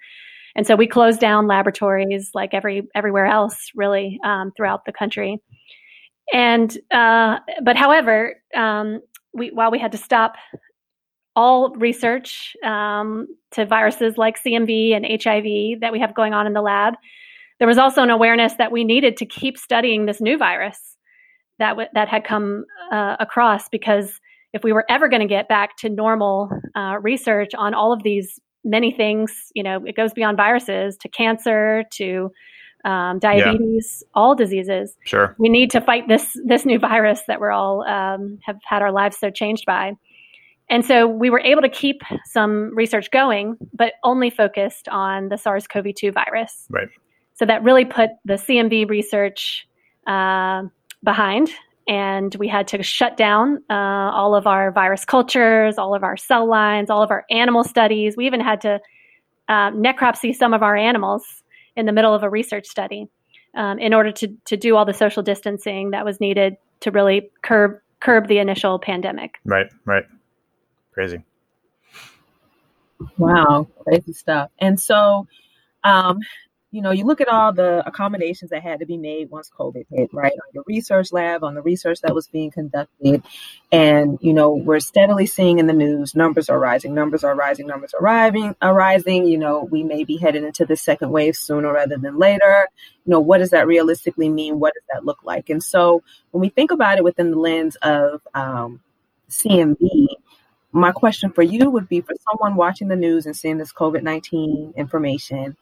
And 0.55 0.67
so 0.67 0.77
we 0.77 0.87
closed 0.87 1.19
down 1.19 1.47
laboratories 1.47 2.31
like 2.35 2.53
every 2.53 2.83
everywhere 2.95 3.27
else, 3.27 3.57
really, 3.75 4.21
um, 4.25 4.53
throughout 4.57 4.85
the 4.85 4.93
country. 4.93 5.39
And 6.33 6.77
uh, 6.91 7.39
but 7.63 7.77
however, 7.77 8.37
um, 8.55 9.01
we 9.33 9.51
while 9.51 9.71
we 9.71 9.79
had 9.79 9.93
to 9.93 9.99
stop 9.99 10.35
all 11.35 11.75
research 11.77 12.55
um, 12.63 13.27
to 13.53 13.65
viruses 13.65 14.19
like 14.19 14.43
CMV 14.43 14.95
and 14.95 15.07
HIV 15.07 15.81
that 15.81 15.93
we 15.93 16.01
have 16.01 16.15
going 16.15 16.35
on 16.35 16.47
in 16.47 16.53
the 16.53 16.61
lab, 16.61 16.95
there 17.59 17.69
was 17.69 17.79
also 17.79 18.03
an 18.03 18.11
awareness 18.11 18.55
that 18.55 18.71
we 18.71 18.85
needed 18.85 19.17
to 19.17 19.27
keep 19.27 19.57
studying 19.57 20.05
this 20.05 20.21
new 20.21 20.37
virus 20.37 20.97
that 21.59 21.71
w- 21.71 21.89
that 21.95 22.09
had 22.09 22.25
come 22.25 22.65
uh, 22.91 23.17
across 23.19 23.69
because 23.71 24.21
if 24.53 24.63
we 24.63 24.73
were 24.73 24.85
ever 24.89 25.09
going 25.09 25.23
to 25.23 25.29
get 25.29 25.49
back 25.49 25.77
to 25.79 25.89
normal 25.89 26.51
uh, 26.75 26.97
research 27.01 27.53
on 27.57 27.75
all 27.75 27.93
of 27.93 28.03
these 28.03 28.41
many 28.65 28.93
things, 28.93 29.51
you 29.55 29.63
know, 29.63 29.85
it 29.85 29.97
goes 29.97 30.13
beyond 30.13 30.37
viruses 30.37 30.97
to 30.99 31.09
cancer 31.09 31.85
to 31.93 32.31
um, 32.85 33.19
diabetes, 33.19 34.03
yeah. 34.03 34.09
all 34.15 34.35
diseases. 34.35 34.97
Sure, 35.05 35.35
we 35.39 35.49
need 35.49 35.71
to 35.71 35.81
fight 35.81 36.09
this 36.09 36.37
this 36.45 36.65
new 36.65 36.79
virus 36.79 37.23
that 37.29 37.41
we're 37.41 37.53
all 37.53 37.83
um, 37.83 38.39
have 38.43 38.59
had 38.65 38.83
our 38.83 38.93
lives 38.93 39.17
so 39.19 39.31
changed 39.31 39.65
by. 39.67 39.93
And 40.71 40.85
so 40.87 41.07
we 41.07 41.29
were 41.29 41.41
able 41.41 41.61
to 41.61 41.69
keep 41.69 42.01
some 42.25 42.75
research 42.75 43.11
going, 43.11 43.57
but 43.75 43.93
only 44.05 44.31
focused 44.31 44.89
on 44.89 45.29
the 45.29 45.37
SARS-CoV-2 45.37 46.15
virus. 46.15 46.67
Right. 46.71 46.89
So 47.35 47.45
that 47.45 47.63
really 47.63 47.85
put 47.85 48.11
the 48.25 48.35
CMV 48.35 48.89
research 48.89 49.67
uh, 50.07 50.63
behind 51.05 51.51
and 51.89 52.35
we 52.37 52.49
had 52.49 52.69
to 52.69 52.83
shut 52.83 53.17
down 53.17 53.63
uh, 53.69 53.75
all 53.75 54.35
of 54.35 54.47
our 54.47 54.71
virus 54.71 55.05
cultures, 55.05 55.79
all 55.79 55.95
of 55.95 56.03
our 56.03 56.17
cell 56.17 56.49
lines, 56.49 56.91
all 56.91 57.03
of 57.03 57.11
our 57.11 57.25
animal 57.31 57.65
studies. 57.65 58.17
We 58.17 58.27
even 58.27 58.41
had 58.41 58.61
to 58.63 58.81
uh, 59.49 59.71
necropsy 59.71 60.35
some 60.35 60.55
of 60.55 60.63
our 60.63 60.77
animals 60.77 61.25
in 61.77 61.87
the 61.87 61.93
middle 61.93 62.15
of 62.15 62.23
a 62.23 62.31
research 62.31 62.67
study 62.67 63.09
um, 63.55 63.79
in 63.79 63.95
order 63.95 64.13
to, 64.13 64.29
to 64.47 64.57
do 64.57 64.77
all 64.77 64.85
the 64.85 64.95
social 64.95 65.23
distancing 65.23 65.91
that 65.91 66.05
was 66.05 66.21
needed 66.21 66.57
to 66.81 66.91
really 66.91 67.31
curb 67.43 67.79
curb 68.01 68.27
the 68.27 68.39
initial 68.39 68.79
pandemic. 68.79 69.39
Right, 69.45 69.67
right. 69.85 70.05
Crazy. 70.93 71.23
Wow, 73.17 73.69
crazy 73.85 74.13
stuff. 74.13 74.51
And 74.59 74.79
so, 74.79 75.27
um, 75.85 76.19
you 76.73 76.81
know, 76.81 76.91
you 76.91 77.05
look 77.05 77.21
at 77.21 77.29
all 77.29 77.53
the 77.53 77.87
accommodations 77.87 78.51
that 78.51 78.63
had 78.63 78.81
to 78.81 78.87
be 78.87 78.97
made 78.97 79.31
once 79.31 79.51
COVID 79.57 79.85
hit, 79.91 80.09
right? 80.15 80.33
On 80.33 80.49
your 80.55 80.65
research 80.67 81.13
lab, 81.13 81.45
on 81.45 81.55
the 81.55 81.61
research 81.61 82.01
that 82.01 82.15
was 82.15 82.29
being 82.29 82.51
conducted. 82.51 83.23
And, 83.71 84.19
you 84.23 84.33
know, 84.33 84.55
we're 84.55 84.81
steadily 84.81 85.27
seeing 85.27 85.59
in 85.59 85.67
the 85.67 85.75
news 85.75 86.15
numbers 86.15 86.49
are 86.49 86.59
rising, 86.59 86.95
numbers 86.95 87.25
are 87.25 87.35
rising, 87.35 87.67
numbers 87.67 87.93
are 87.93 88.75
rising. 88.75 89.27
You 89.27 89.37
know, 89.37 89.69
we 89.71 89.83
may 89.83 90.05
be 90.05 90.17
headed 90.17 90.45
into 90.45 90.65
the 90.65 90.75
second 90.75 91.11
wave 91.11 91.37
sooner 91.37 91.71
rather 91.71 91.99
than 91.99 92.19
later. 92.19 92.67
You 93.05 93.11
know, 93.11 93.21
what 93.21 93.39
does 93.39 93.51
that 93.51 93.67
realistically 93.67 94.31
mean? 94.31 94.59
What 94.59 94.73
does 94.73 94.85
that 94.95 95.05
look 95.05 95.19
like? 95.25 95.51
And 95.51 95.63
so 95.63 96.03
when 96.31 96.41
we 96.41 96.49
think 96.49 96.71
about 96.71 96.97
it 96.97 97.05
within 97.05 97.33
the 97.33 97.39
lens 97.39 97.77
of 97.83 98.23
um, 98.33 98.81
CMV, 99.29 100.07
my 100.73 100.91
question 100.91 101.31
for 101.33 101.43
you 101.43 101.69
would 101.69 101.87
be 101.87 102.01
for 102.01 102.15
someone 102.31 102.57
watching 102.57 102.89
the 102.89 102.97
news 102.97 103.27
and 103.27 103.37
seeing 103.37 103.59
this 103.59 103.75
COVID 103.75 104.03
19 104.03 104.73
information 104.75 105.55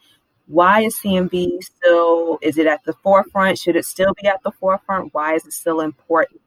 why 0.51 0.81
is 0.81 0.97
CMV 0.97 1.63
still, 1.63 2.39
is 2.43 2.59
it 2.59 2.67
at 2.67 2.83
the 2.85 2.93
forefront? 2.93 3.57
Should 3.57 3.77
it 3.77 3.85
still 3.85 4.13
be 4.21 4.27
at 4.27 4.43
the 4.43 4.51
forefront? 4.51 5.15
Why 5.15 5.35
is 5.35 5.47
it 5.47 5.53
still 5.53 5.81
important? 5.81 6.41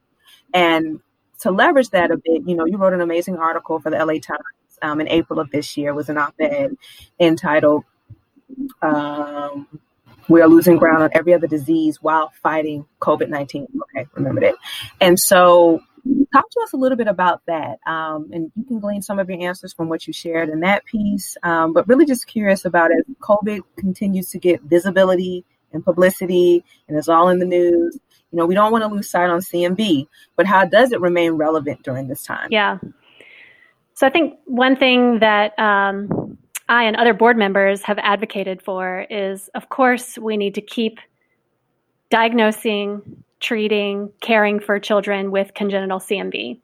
And 0.54 1.00
to 1.40 1.52
leverage 1.52 1.90
that 1.92 2.12
a 2.12 2.18
bit, 2.18 2.44
you 2.46 2.54
know, 2.56 2.66
you 2.66 2.78
wrote 2.78 2.92
an 2.92 3.00
amazing 3.00 3.38
article 3.38 3.80
for 3.80 3.90
the 3.90 3.98
LA 3.98 4.16
Times 4.16 4.44
um, 4.82 5.00
in 5.00 5.08
April 5.08 5.40
of 5.40 5.50
this 5.52 5.78
year, 5.78 5.94
was 5.94 6.10
an 6.10 6.18
op-ed 6.18 6.76
entitled 7.18 7.86
um, 8.82 9.68
"We 10.28 10.42
Are 10.42 10.50
Losing 10.50 10.78
Ground 10.78 11.04
on 11.04 11.10
Every 11.14 11.34
Other 11.34 11.48
Disease 11.48 12.02
While 12.02 12.34
Fighting 12.42 12.86
COVID-19." 13.00 13.68
Okay, 13.84 14.08
remember 14.16 14.42
that. 14.42 14.56
And 15.00 15.18
so 15.18 15.82
Talk 16.34 16.50
to 16.50 16.60
us 16.62 16.74
a 16.74 16.78
little 16.78 16.98
bit 16.98 17.08
about 17.08 17.42
that. 17.48 17.80
Um, 17.86 18.30
and 18.34 18.52
you 18.56 18.66
can 18.66 18.80
glean 18.80 19.02
some 19.02 19.20
of 19.20 19.30
your 19.30 19.42
answers 19.42 19.72
from 19.72 19.88
what 19.88 20.06
you 20.08 20.14
shared 20.14 20.50
in 20.50 20.60
that 20.62 20.84
piece. 20.86 21.38
Um, 21.44 21.74
but 21.74 21.88
really 21.88 22.06
just 22.06 22.28
curious 22.28 22.66
about 22.66 22.92
as 22.92 23.04
COVID 23.22 23.62
continues 23.78 24.30
to 24.32 24.40
get 24.40 24.62
visibility 24.64 25.46
and 25.72 25.84
publicity 25.84 26.64
and 26.88 26.98
it's 26.98 27.10
all 27.10 27.30
in 27.30 27.40
the 27.40 27.46
news. 27.46 27.98
You 28.32 28.38
know, 28.38 28.46
we 28.46 28.56
don't 28.56 28.72
want 28.72 28.84
to 28.84 28.88
lose 28.88 29.10
sight 29.10 29.30
on 29.30 29.40
CMV, 29.40 30.08
but 30.36 30.46
how 30.46 30.66
does 30.66 30.92
it 30.92 31.00
remain 31.02 31.34
relevant 31.34 31.84
during 31.84 32.08
this 32.08 32.24
time? 32.24 32.48
Yeah. 32.50 32.80
So 33.94 34.08
I 34.08 34.10
think 34.10 34.40
one 34.46 34.76
thing 34.76 35.20
that 35.20 35.58
um, 35.60 36.38
I 36.68 36.84
and 36.84 36.96
other 36.96 37.14
board 37.14 37.38
members 37.38 37.84
have 37.84 38.00
advocated 38.00 38.62
for 38.62 39.06
is, 39.10 39.50
of 39.54 39.70
course, 39.70 40.18
we 40.18 40.36
need 40.36 40.56
to 40.56 40.62
keep 40.62 41.00
diagnosing, 42.10 43.24
treating, 43.44 44.12
caring 44.22 44.60
for 44.60 44.80
children 44.80 45.30
with 45.30 45.54
congenital 45.54 46.00
CMV. 46.00 46.60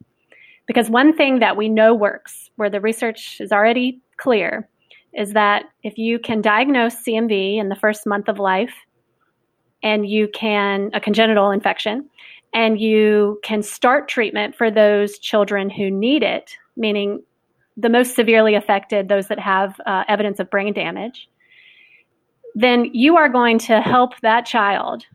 Because 0.65 0.89
one 0.89 1.15
thing 1.15 1.39
that 1.39 1.57
we 1.57 1.69
know 1.69 1.93
works, 1.93 2.49
where 2.55 2.69
the 2.69 2.81
research 2.81 3.37
is 3.39 3.51
already 3.51 4.01
clear, 4.17 4.67
is 5.13 5.33
that 5.33 5.65
if 5.83 5.97
you 5.97 6.17
can 6.19 6.41
diagnose 6.41 6.95
CMV 6.95 7.57
in 7.57 7.69
the 7.69 7.75
first 7.75 8.07
month 8.07 8.27
of 8.27 8.39
life, 8.39 8.73
and 9.83 10.07
you 10.07 10.27
can, 10.33 10.89
a 10.93 10.99
congenital 10.99 11.51
infection, 11.51 12.09
and 12.53 12.79
you 12.79 13.39
can 13.43 13.61
start 13.61 14.07
treatment 14.07 14.55
for 14.55 14.71
those 14.71 15.19
children 15.19 15.69
who 15.69 15.89
need 15.89 16.23
it, 16.23 16.51
meaning 16.75 17.23
the 17.77 17.89
most 17.89 18.15
severely 18.15 18.55
affected, 18.55 19.07
those 19.07 19.27
that 19.27 19.39
have 19.39 19.79
uh, 19.85 20.03
evidence 20.07 20.39
of 20.39 20.49
brain 20.49 20.73
damage, 20.73 21.29
then 22.55 22.85
you 22.93 23.15
are 23.15 23.29
going 23.29 23.57
to 23.57 23.81
help 23.81 24.19
that 24.21 24.45
child 24.45 25.05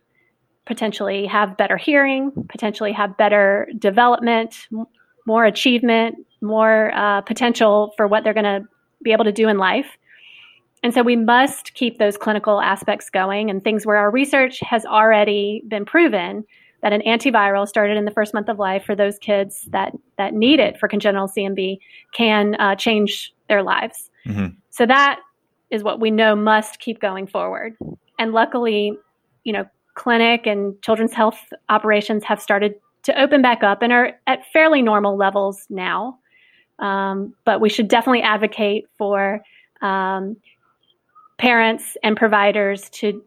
potentially 0.66 1.26
have 1.26 1.56
better 1.56 1.76
hearing, 1.76 2.32
potentially 2.48 2.92
have 2.92 3.16
better 3.16 3.68
development, 3.78 4.66
more 5.26 5.44
achievement, 5.44 6.16
more 6.40 6.92
uh, 6.94 7.20
potential 7.22 7.92
for 7.96 8.06
what 8.06 8.24
they're 8.24 8.34
going 8.34 8.44
to 8.44 8.66
be 9.02 9.12
able 9.12 9.24
to 9.24 9.32
do 9.32 9.48
in 9.48 9.58
life. 9.58 9.96
And 10.82 10.92
so 10.92 11.02
we 11.02 11.16
must 11.16 11.74
keep 11.74 11.98
those 11.98 12.16
clinical 12.18 12.60
aspects 12.60 13.08
going 13.08 13.48
and 13.48 13.64
things 13.64 13.86
where 13.86 13.96
our 13.96 14.10
research 14.10 14.60
has 14.60 14.84
already 14.84 15.62
been 15.66 15.84
proven 15.84 16.44
that 16.82 16.92
an 16.92 17.00
antiviral 17.06 17.66
started 17.66 17.96
in 17.96 18.04
the 18.04 18.10
first 18.10 18.34
month 18.34 18.50
of 18.50 18.58
life 18.58 18.84
for 18.84 18.94
those 18.94 19.18
kids 19.18 19.66
that, 19.72 19.92
that 20.18 20.34
need 20.34 20.60
it 20.60 20.78
for 20.78 20.86
congenital 20.86 21.26
CMV 21.26 21.78
can 22.12 22.54
uh, 22.56 22.74
change 22.74 23.32
their 23.48 23.62
lives. 23.62 24.10
Mm-hmm. 24.26 24.48
So 24.68 24.84
that 24.84 25.20
is 25.70 25.82
what 25.82 26.00
we 26.00 26.10
know 26.10 26.36
must 26.36 26.80
keep 26.80 27.00
going 27.00 27.26
forward. 27.26 27.74
And 28.18 28.32
luckily, 28.32 28.92
you 29.44 29.52
know, 29.54 29.64
clinic 29.94 30.46
and 30.46 30.80
children's 30.82 31.12
health 31.12 31.38
operations 31.68 32.24
have 32.24 32.40
started 32.40 32.74
to 33.04 33.20
open 33.20 33.42
back 33.42 33.62
up 33.62 33.82
and 33.82 33.92
are 33.92 34.12
at 34.26 34.44
fairly 34.52 34.82
normal 34.82 35.16
levels 35.16 35.66
now. 35.70 36.18
Um, 36.78 37.34
but 37.44 37.60
we 37.60 37.68
should 37.68 37.88
definitely 37.88 38.22
advocate 38.22 38.86
for 38.98 39.40
um, 39.80 40.36
parents 41.38 41.96
and 42.02 42.16
providers 42.16 42.90
to 42.90 43.22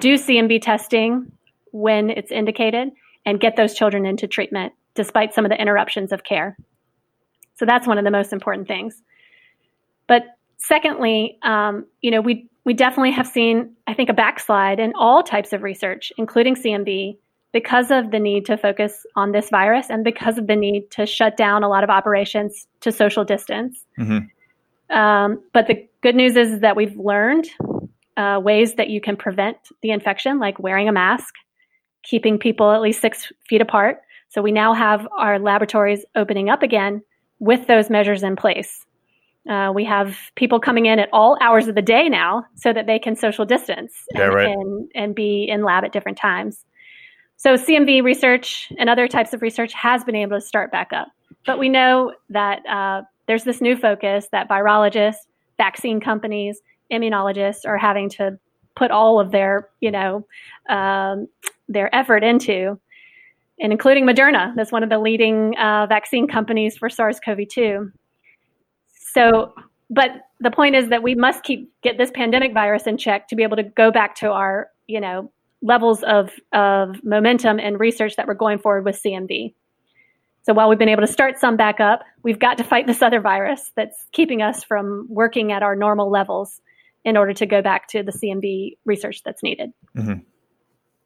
do 0.00 0.14
CMV 0.14 0.60
testing 0.60 1.30
when 1.72 2.10
it's 2.10 2.32
indicated 2.32 2.90
and 3.24 3.40
get 3.40 3.56
those 3.56 3.74
children 3.74 4.04
into 4.04 4.26
treatment 4.26 4.72
despite 4.94 5.32
some 5.32 5.44
of 5.44 5.50
the 5.50 5.60
interruptions 5.60 6.12
of 6.12 6.24
care. 6.24 6.56
So 7.54 7.64
that's 7.64 7.86
one 7.86 7.96
of 7.96 8.04
the 8.04 8.10
most 8.10 8.32
important 8.32 8.66
things. 8.66 9.02
But 10.08 10.24
secondly, 10.58 11.38
um, 11.42 11.86
you 12.00 12.10
know, 12.10 12.20
we 12.20 12.49
we 12.64 12.74
definitely 12.74 13.12
have 13.12 13.26
seen, 13.26 13.74
I 13.86 13.94
think, 13.94 14.08
a 14.08 14.14
backslide 14.14 14.80
in 14.80 14.92
all 14.98 15.22
types 15.22 15.52
of 15.52 15.62
research, 15.62 16.12
including 16.18 16.54
CMV, 16.54 17.16
because 17.52 17.90
of 17.90 18.10
the 18.10 18.18
need 18.18 18.46
to 18.46 18.56
focus 18.56 19.04
on 19.16 19.32
this 19.32 19.50
virus 19.50 19.90
and 19.90 20.04
because 20.04 20.38
of 20.38 20.46
the 20.46 20.56
need 20.56 20.90
to 20.92 21.06
shut 21.06 21.36
down 21.36 21.64
a 21.64 21.68
lot 21.68 21.82
of 21.82 21.90
operations 21.90 22.66
to 22.80 22.92
social 22.92 23.24
distance. 23.24 23.84
Mm-hmm. 23.98 24.96
Um, 24.96 25.42
but 25.52 25.66
the 25.66 25.86
good 26.02 26.14
news 26.14 26.36
is 26.36 26.60
that 26.60 26.76
we've 26.76 26.96
learned 26.96 27.48
uh, 28.16 28.40
ways 28.42 28.74
that 28.74 28.90
you 28.90 29.00
can 29.00 29.16
prevent 29.16 29.56
the 29.82 29.90
infection, 29.90 30.38
like 30.38 30.58
wearing 30.58 30.88
a 30.88 30.92
mask, 30.92 31.34
keeping 32.02 32.38
people 32.38 32.70
at 32.70 32.80
least 32.80 33.00
six 33.00 33.32
feet 33.48 33.60
apart. 33.60 34.02
So 34.28 34.42
we 34.42 34.52
now 34.52 34.74
have 34.74 35.06
our 35.16 35.38
laboratories 35.38 36.04
opening 36.14 36.50
up 36.50 36.62
again 36.62 37.02
with 37.38 37.66
those 37.66 37.90
measures 37.90 38.22
in 38.22 38.36
place. 38.36 38.84
Uh, 39.48 39.72
we 39.74 39.84
have 39.84 40.16
people 40.36 40.60
coming 40.60 40.86
in 40.86 40.98
at 40.98 41.08
all 41.12 41.38
hours 41.40 41.66
of 41.66 41.74
the 41.74 41.82
day 41.82 42.08
now 42.08 42.44
so 42.56 42.72
that 42.72 42.86
they 42.86 42.98
can 42.98 43.16
social 43.16 43.44
distance 43.44 43.92
and, 44.10 44.18
yeah, 44.18 44.26
right. 44.26 44.48
and, 44.48 44.90
and 44.94 45.14
be 45.14 45.44
in 45.48 45.64
lab 45.64 45.84
at 45.84 45.92
different 45.92 46.18
times. 46.18 46.64
So 47.36 47.54
CMV 47.54 48.02
research 48.02 48.70
and 48.78 48.90
other 48.90 49.08
types 49.08 49.32
of 49.32 49.40
research 49.40 49.72
has 49.72 50.04
been 50.04 50.14
able 50.14 50.38
to 50.38 50.44
start 50.44 50.70
back 50.70 50.92
up. 50.92 51.08
But 51.46 51.58
we 51.58 51.70
know 51.70 52.12
that 52.28 52.60
uh, 52.66 53.02
there's 53.26 53.44
this 53.44 53.62
new 53.62 53.76
focus 53.76 54.28
that 54.32 54.46
virologists, 54.48 55.26
vaccine 55.56 56.00
companies, 56.00 56.60
immunologists 56.92 57.64
are 57.64 57.78
having 57.78 58.10
to 58.10 58.38
put 58.76 58.90
all 58.90 59.18
of 59.18 59.30
their, 59.30 59.68
you 59.80 59.90
know, 59.90 60.26
um, 60.68 61.28
their 61.68 61.94
effort 61.94 62.22
into, 62.22 62.78
and 63.60 63.72
including 63.72 64.06
Moderna, 64.06 64.54
that's 64.56 64.72
one 64.72 64.82
of 64.82 64.88
the 64.88 64.98
leading 64.98 65.56
uh, 65.56 65.86
vaccine 65.86 66.26
companies 66.26 66.76
for 66.76 66.88
SARS-CoV-2. 66.88 67.92
So, 69.12 69.54
but 69.88 70.10
the 70.40 70.50
point 70.50 70.76
is 70.76 70.88
that 70.88 71.02
we 71.02 71.14
must 71.14 71.42
keep 71.42 71.72
get 71.82 71.98
this 71.98 72.10
pandemic 72.10 72.54
virus 72.54 72.86
in 72.86 72.96
check 72.96 73.28
to 73.28 73.36
be 73.36 73.42
able 73.42 73.56
to 73.56 73.62
go 73.62 73.90
back 73.90 74.14
to 74.16 74.30
our, 74.30 74.68
you 74.86 75.00
know, 75.00 75.30
levels 75.62 76.02
of 76.02 76.30
of 76.52 77.02
momentum 77.04 77.58
and 77.58 77.78
research 77.78 78.16
that 78.16 78.26
we're 78.26 78.34
going 78.34 78.58
forward 78.58 78.84
with 78.84 79.00
CMV. 79.02 79.54
So 80.42 80.54
while 80.54 80.68
we've 80.68 80.78
been 80.78 80.88
able 80.88 81.02
to 81.02 81.12
start 81.12 81.38
some 81.38 81.56
back 81.56 81.80
up, 81.80 82.02
we've 82.22 82.38
got 82.38 82.56
to 82.58 82.64
fight 82.64 82.86
this 82.86 83.02
other 83.02 83.20
virus 83.20 83.72
that's 83.76 84.06
keeping 84.12 84.40
us 84.40 84.64
from 84.64 85.06
working 85.10 85.52
at 85.52 85.62
our 85.62 85.76
normal 85.76 86.10
levels 86.10 86.60
in 87.04 87.16
order 87.16 87.32
to 87.34 87.46
go 87.46 87.60
back 87.62 87.88
to 87.88 88.02
the 88.02 88.12
CMV 88.12 88.76
research 88.84 89.22
that's 89.22 89.42
needed. 89.42 89.70
Mm-hmm. 89.96 90.20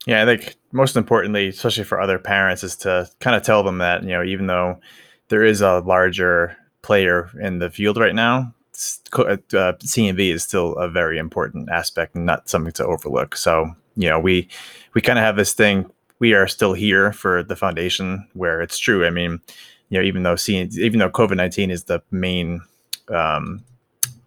Yeah, 0.07 0.23
I 0.23 0.27
think 0.27 0.57
most 0.73 0.97
importantly, 0.97 1.49
especially 1.49 1.85
for 1.85 2.01
other 2.01 2.19
parents, 2.19 2.63
is 2.63 2.77
to 2.79 3.09
kind 3.21 3.35
of 3.35 3.43
tell 3.43 3.63
them 3.63 3.79
that 3.79 4.03
you 4.03 4.11
know 4.11 4.23
even 4.23 4.47
though 4.47 4.81
there 5.29 5.43
is 5.43 5.63
a 5.63 5.81
larger 5.81 6.57
player 6.85 7.31
in 7.41 7.61
the 7.61 7.71
field 7.71 7.97
right 7.97 8.15
now, 8.15 8.55
uh, 8.75 9.39
CMV 9.81 10.35
is 10.35 10.43
still 10.43 10.75
a 10.75 10.89
very 10.89 11.17
important 11.19 11.71
aspect 11.71 12.15
and 12.15 12.27
not 12.27 12.49
something 12.49 12.73
to 12.73 12.85
overlook. 12.85 13.37
So, 13.37 13.75
you 13.97 14.09
know, 14.09 14.21
we 14.21 14.49
we 14.93 15.01
kind 15.01 15.19
of 15.19 15.25
have 15.25 15.37
this 15.37 15.55
thing. 15.55 15.91
We 16.19 16.35
are 16.35 16.47
still 16.47 16.75
here 16.75 17.13
for 17.13 17.43
the 17.43 17.57
foundation 17.57 18.29
where 18.35 18.61
it's 18.61 18.79
true. 18.79 19.07
I 19.07 19.11
mean, 19.11 19.41
you 19.89 19.99
know, 19.99 20.05
even 20.05 20.25
though 20.25 20.35
CN, 20.35 20.77
even 20.77 20.99
though 20.99 21.11
COVID 21.11 21.37
nineteen 21.37 21.71
is 21.71 21.85
the 21.85 22.03
main 22.11 22.61
um, 23.09 23.65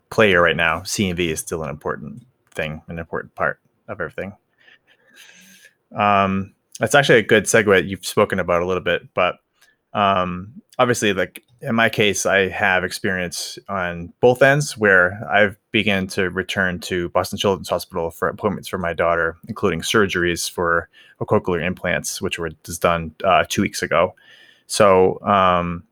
player 0.09 0.41
right 0.41 0.55
now, 0.55 0.79
CMV 0.79 1.19
is 1.29 1.39
still 1.39 1.63
an 1.63 1.69
important 1.69 2.25
thing, 2.51 2.81
an 2.87 2.97
important 2.97 3.35
part 3.35 3.59
of 3.87 4.01
everything. 4.01 4.33
Um, 5.95 6.55
that's 6.79 6.95
actually 6.95 7.19
a 7.19 7.23
good 7.23 7.45
segue 7.45 7.87
you've 7.87 8.05
spoken 8.05 8.39
about 8.39 8.61
a 8.61 8.65
little 8.65 8.83
bit, 8.83 9.13
but 9.13 9.35
um, 9.93 10.61
obviously, 10.79 11.13
like 11.13 11.43
in 11.61 11.75
my 11.75 11.89
case, 11.89 12.25
I 12.25 12.49
have 12.49 12.83
experience 12.83 13.57
on 13.67 14.13
both 14.19 14.41
ends 14.41 14.77
where 14.77 15.19
I've 15.29 15.57
begun 15.71 16.07
to 16.07 16.29
return 16.29 16.79
to 16.81 17.09
Boston 17.09 17.37
Children's 17.37 17.69
Hospital 17.69 18.11
for 18.11 18.27
appointments 18.27 18.69
for 18.69 18.77
my 18.77 18.93
daughter, 18.93 19.37
including 19.47 19.81
surgeries 19.81 20.49
for 20.49 20.89
cochlear 21.19 21.65
implants, 21.65 22.21
which 22.21 22.37
were 22.37 22.51
just 22.63 22.81
done 22.81 23.13
uh, 23.23 23.43
two 23.49 23.61
weeks 23.61 23.81
ago. 23.81 24.13
So, 24.67 25.19
um, 25.21 25.83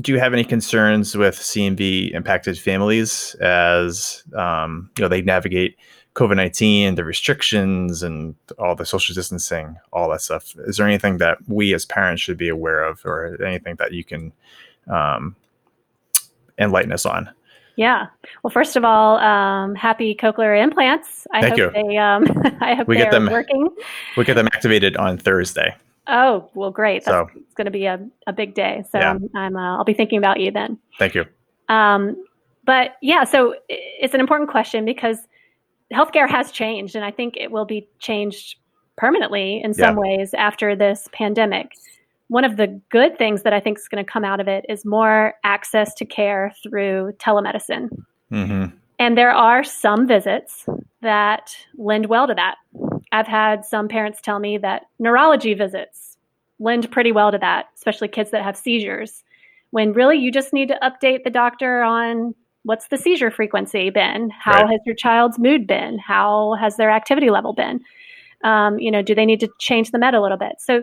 do 0.00 0.12
you 0.12 0.18
have 0.18 0.32
any 0.32 0.44
concerns 0.44 1.14
with 1.14 1.36
CMV 1.36 2.12
impacted 2.12 2.58
families 2.58 3.34
as 3.36 4.24
um, 4.34 4.90
you 4.96 5.02
know 5.02 5.08
they 5.08 5.20
navigate 5.20 5.76
COVID 6.14 6.36
19, 6.36 6.94
the 6.94 7.04
restrictions, 7.04 8.02
and 8.02 8.34
all 8.58 8.74
the 8.74 8.86
social 8.86 9.14
distancing, 9.14 9.76
all 9.92 10.08
that 10.10 10.22
stuff. 10.22 10.54
Is 10.66 10.76
there 10.76 10.86
anything 10.86 11.18
that 11.18 11.38
we 11.48 11.74
as 11.74 11.84
parents 11.84 12.22
should 12.22 12.38
be 12.38 12.48
aware 12.48 12.84
of, 12.84 13.04
or 13.04 13.36
anything 13.44 13.76
that 13.76 13.92
you 13.92 14.04
can 14.04 14.32
um, 14.88 15.34
enlighten 16.58 16.92
us 16.92 17.06
on? 17.06 17.28
Yeah. 17.76 18.06
Well, 18.42 18.50
first 18.52 18.76
of 18.76 18.84
all, 18.84 19.16
um, 19.18 19.74
happy 19.74 20.14
cochlear 20.14 20.62
implants. 20.62 21.26
I 21.32 21.40
Thank 21.40 21.58
hope 21.58 21.74
you. 21.74 21.82
they, 21.88 21.96
um, 21.96 22.24
I 22.60 22.74
hope 22.74 22.86
We 22.86 22.96
get 22.96 23.10
they're 23.10 23.18
them- 23.20 23.32
working. 23.32 23.68
We 24.16 24.24
get 24.24 24.34
them 24.34 24.46
activated 24.46 24.96
on 24.96 25.18
Thursday. 25.18 25.74
Oh, 26.06 26.48
well, 26.54 26.70
great. 26.70 27.04
That's 27.04 27.14
So- 27.14 27.28
it's 27.40 27.54
going 27.54 27.64
to 27.64 27.70
be 27.72 27.86
a, 27.86 27.98
a 28.26 28.32
big 28.32 28.54
day. 28.54 28.84
So 28.92 28.98
Yeah. 28.98 29.10
I'm, 29.10 29.28
I'm 29.34 29.56
uh, 29.56 29.76
I'll 29.78 29.84
be 29.84 29.94
thinking 29.94 30.18
about 30.18 30.38
you 30.38 30.50
then. 30.52 30.78
Thank 30.98 31.14
you. 31.16 31.24
Um, 31.68 32.22
but 32.64 32.92
yeah, 33.02 33.24
so 33.24 33.54
it's 33.68 34.14
an 34.14 34.20
important 34.20 34.50
question 34.50 34.84
because 34.84 35.18
healthcare 35.92 36.28
has 36.28 36.50
changed, 36.52 36.94
and 36.94 37.04
I 37.04 37.10
think 37.10 37.36
it 37.36 37.50
will 37.50 37.64
be 37.64 37.88
changed 37.98 38.56
permanently 38.96 39.60
in 39.62 39.74
some 39.74 39.96
ways 39.96 40.32
after 40.34 40.76
this 40.76 41.08
pandemic. 41.12 41.72
One 42.34 42.44
of 42.44 42.56
the 42.56 42.66
good 42.90 43.16
things 43.16 43.44
that 43.44 43.52
I 43.52 43.60
think 43.60 43.78
is 43.78 43.86
going 43.86 44.04
to 44.04 44.12
come 44.12 44.24
out 44.24 44.40
of 44.40 44.48
it 44.48 44.64
is 44.68 44.84
more 44.84 45.34
access 45.44 45.94
to 45.94 46.04
care 46.04 46.52
through 46.64 47.12
telemedicine. 47.18 47.88
hmm 48.28 48.64
And 48.98 49.16
there 49.16 49.30
are 49.30 49.62
some 49.62 50.08
visits 50.08 50.66
that 51.00 51.56
lend 51.78 52.06
well 52.06 52.26
to 52.26 52.34
that. 52.34 52.56
I've 53.12 53.28
had 53.28 53.64
some 53.64 53.86
parents 53.86 54.20
tell 54.20 54.40
me 54.40 54.58
that 54.58 54.86
neurology 54.98 55.54
visits 55.54 56.16
lend 56.58 56.90
pretty 56.90 57.12
well 57.12 57.30
to 57.30 57.38
that, 57.38 57.66
especially 57.76 58.08
kids 58.08 58.32
that 58.32 58.42
have 58.42 58.56
seizures, 58.56 59.22
when 59.70 59.92
really 59.92 60.18
you 60.18 60.32
just 60.32 60.52
need 60.52 60.66
to 60.70 60.78
update 60.82 61.22
the 61.22 61.30
doctor 61.30 61.82
on 61.82 62.34
what's 62.64 62.88
the 62.88 62.96
seizure 62.96 63.30
frequency 63.30 63.90
been? 63.90 64.30
How 64.30 64.62
Right. 64.62 64.70
has 64.72 64.80
your 64.84 64.96
child's 64.96 65.38
mood 65.38 65.68
been? 65.68 66.00
How 66.00 66.54
has 66.54 66.78
their 66.78 66.90
activity 66.90 67.30
level 67.30 67.52
been? 67.52 67.80
Um, 68.42 68.80
you 68.80 68.90
know, 68.90 69.02
do 69.02 69.14
they 69.14 69.24
need 69.24 69.38
to 69.38 69.48
change 69.60 69.92
the 69.92 70.00
med 70.00 70.14
a 70.14 70.20
little 70.20 70.38
bit? 70.38 70.56
So 70.58 70.82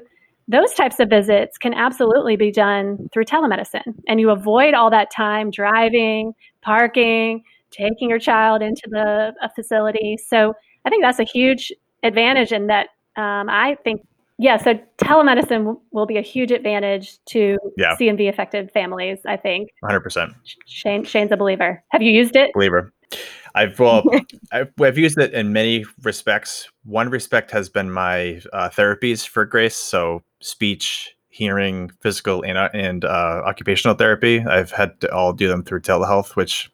those 0.51 0.73
types 0.73 0.99
of 0.99 1.09
visits 1.09 1.57
can 1.57 1.73
absolutely 1.73 2.35
be 2.35 2.51
done 2.51 3.09
through 3.13 3.23
telemedicine, 3.25 3.95
and 4.07 4.19
you 4.19 4.29
avoid 4.29 4.73
all 4.73 4.89
that 4.89 5.09
time 5.11 5.49
driving, 5.49 6.33
parking, 6.61 7.43
taking 7.71 8.09
your 8.09 8.19
child 8.19 8.61
into 8.61 8.83
the 8.89 9.33
a 9.41 9.49
facility. 9.55 10.17
So 10.17 10.53
I 10.85 10.89
think 10.89 11.03
that's 11.03 11.19
a 11.19 11.23
huge 11.23 11.71
advantage, 12.03 12.51
and 12.51 12.69
that 12.69 12.89
um, 13.15 13.49
I 13.49 13.77
think 13.83 14.01
yeah. 14.37 14.57
So 14.57 14.73
telemedicine 14.97 15.59
w- 15.59 15.79
will 15.91 16.05
be 16.07 16.17
a 16.17 16.21
huge 16.21 16.51
advantage 16.51 17.23
to 17.27 17.57
Yeah. 17.77 17.95
CMV 17.95 18.27
affected 18.27 18.71
families. 18.71 19.19
I 19.25 19.37
think 19.37 19.69
100%. 19.83 20.33
Shane 20.67 21.05
Shane's 21.05 21.31
a 21.31 21.37
believer. 21.37 21.83
Have 21.89 22.01
you 22.01 22.11
used 22.11 22.35
it? 22.35 22.51
believer. 22.53 22.91
I've 23.55 23.79
well, 23.79 24.03
I've, 24.51 24.71
I've 24.81 24.97
used 24.97 25.17
it 25.17 25.33
in 25.33 25.53
many 25.53 25.85
respects. 26.03 26.69
One 26.83 27.09
respect 27.09 27.51
has 27.51 27.69
been 27.69 27.91
my 27.91 28.41
uh, 28.51 28.69
therapies 28.69 29.27
for 29.27 29.45
Grace, 29.45 29.77
so 29.77 30.23
speech, 30.41 31.15
hearing, 31.29 31.91
physical, 32.01 32.43
and 32.43 32.57
uh, 32.57 32.69
and 32.73 33.05
uh, 33.05 33.41
occupational 33.45 33.95
therapy. 33.95 34.39
I've 34.39 34.71
had 34.71 34.99
to 35.01 35.13
all 35.13 35.33
do 35.33 35.47
them 35.47 35.63
through 35.63 35.81
telehealth, 35.81 36.35
which 36.35 36.71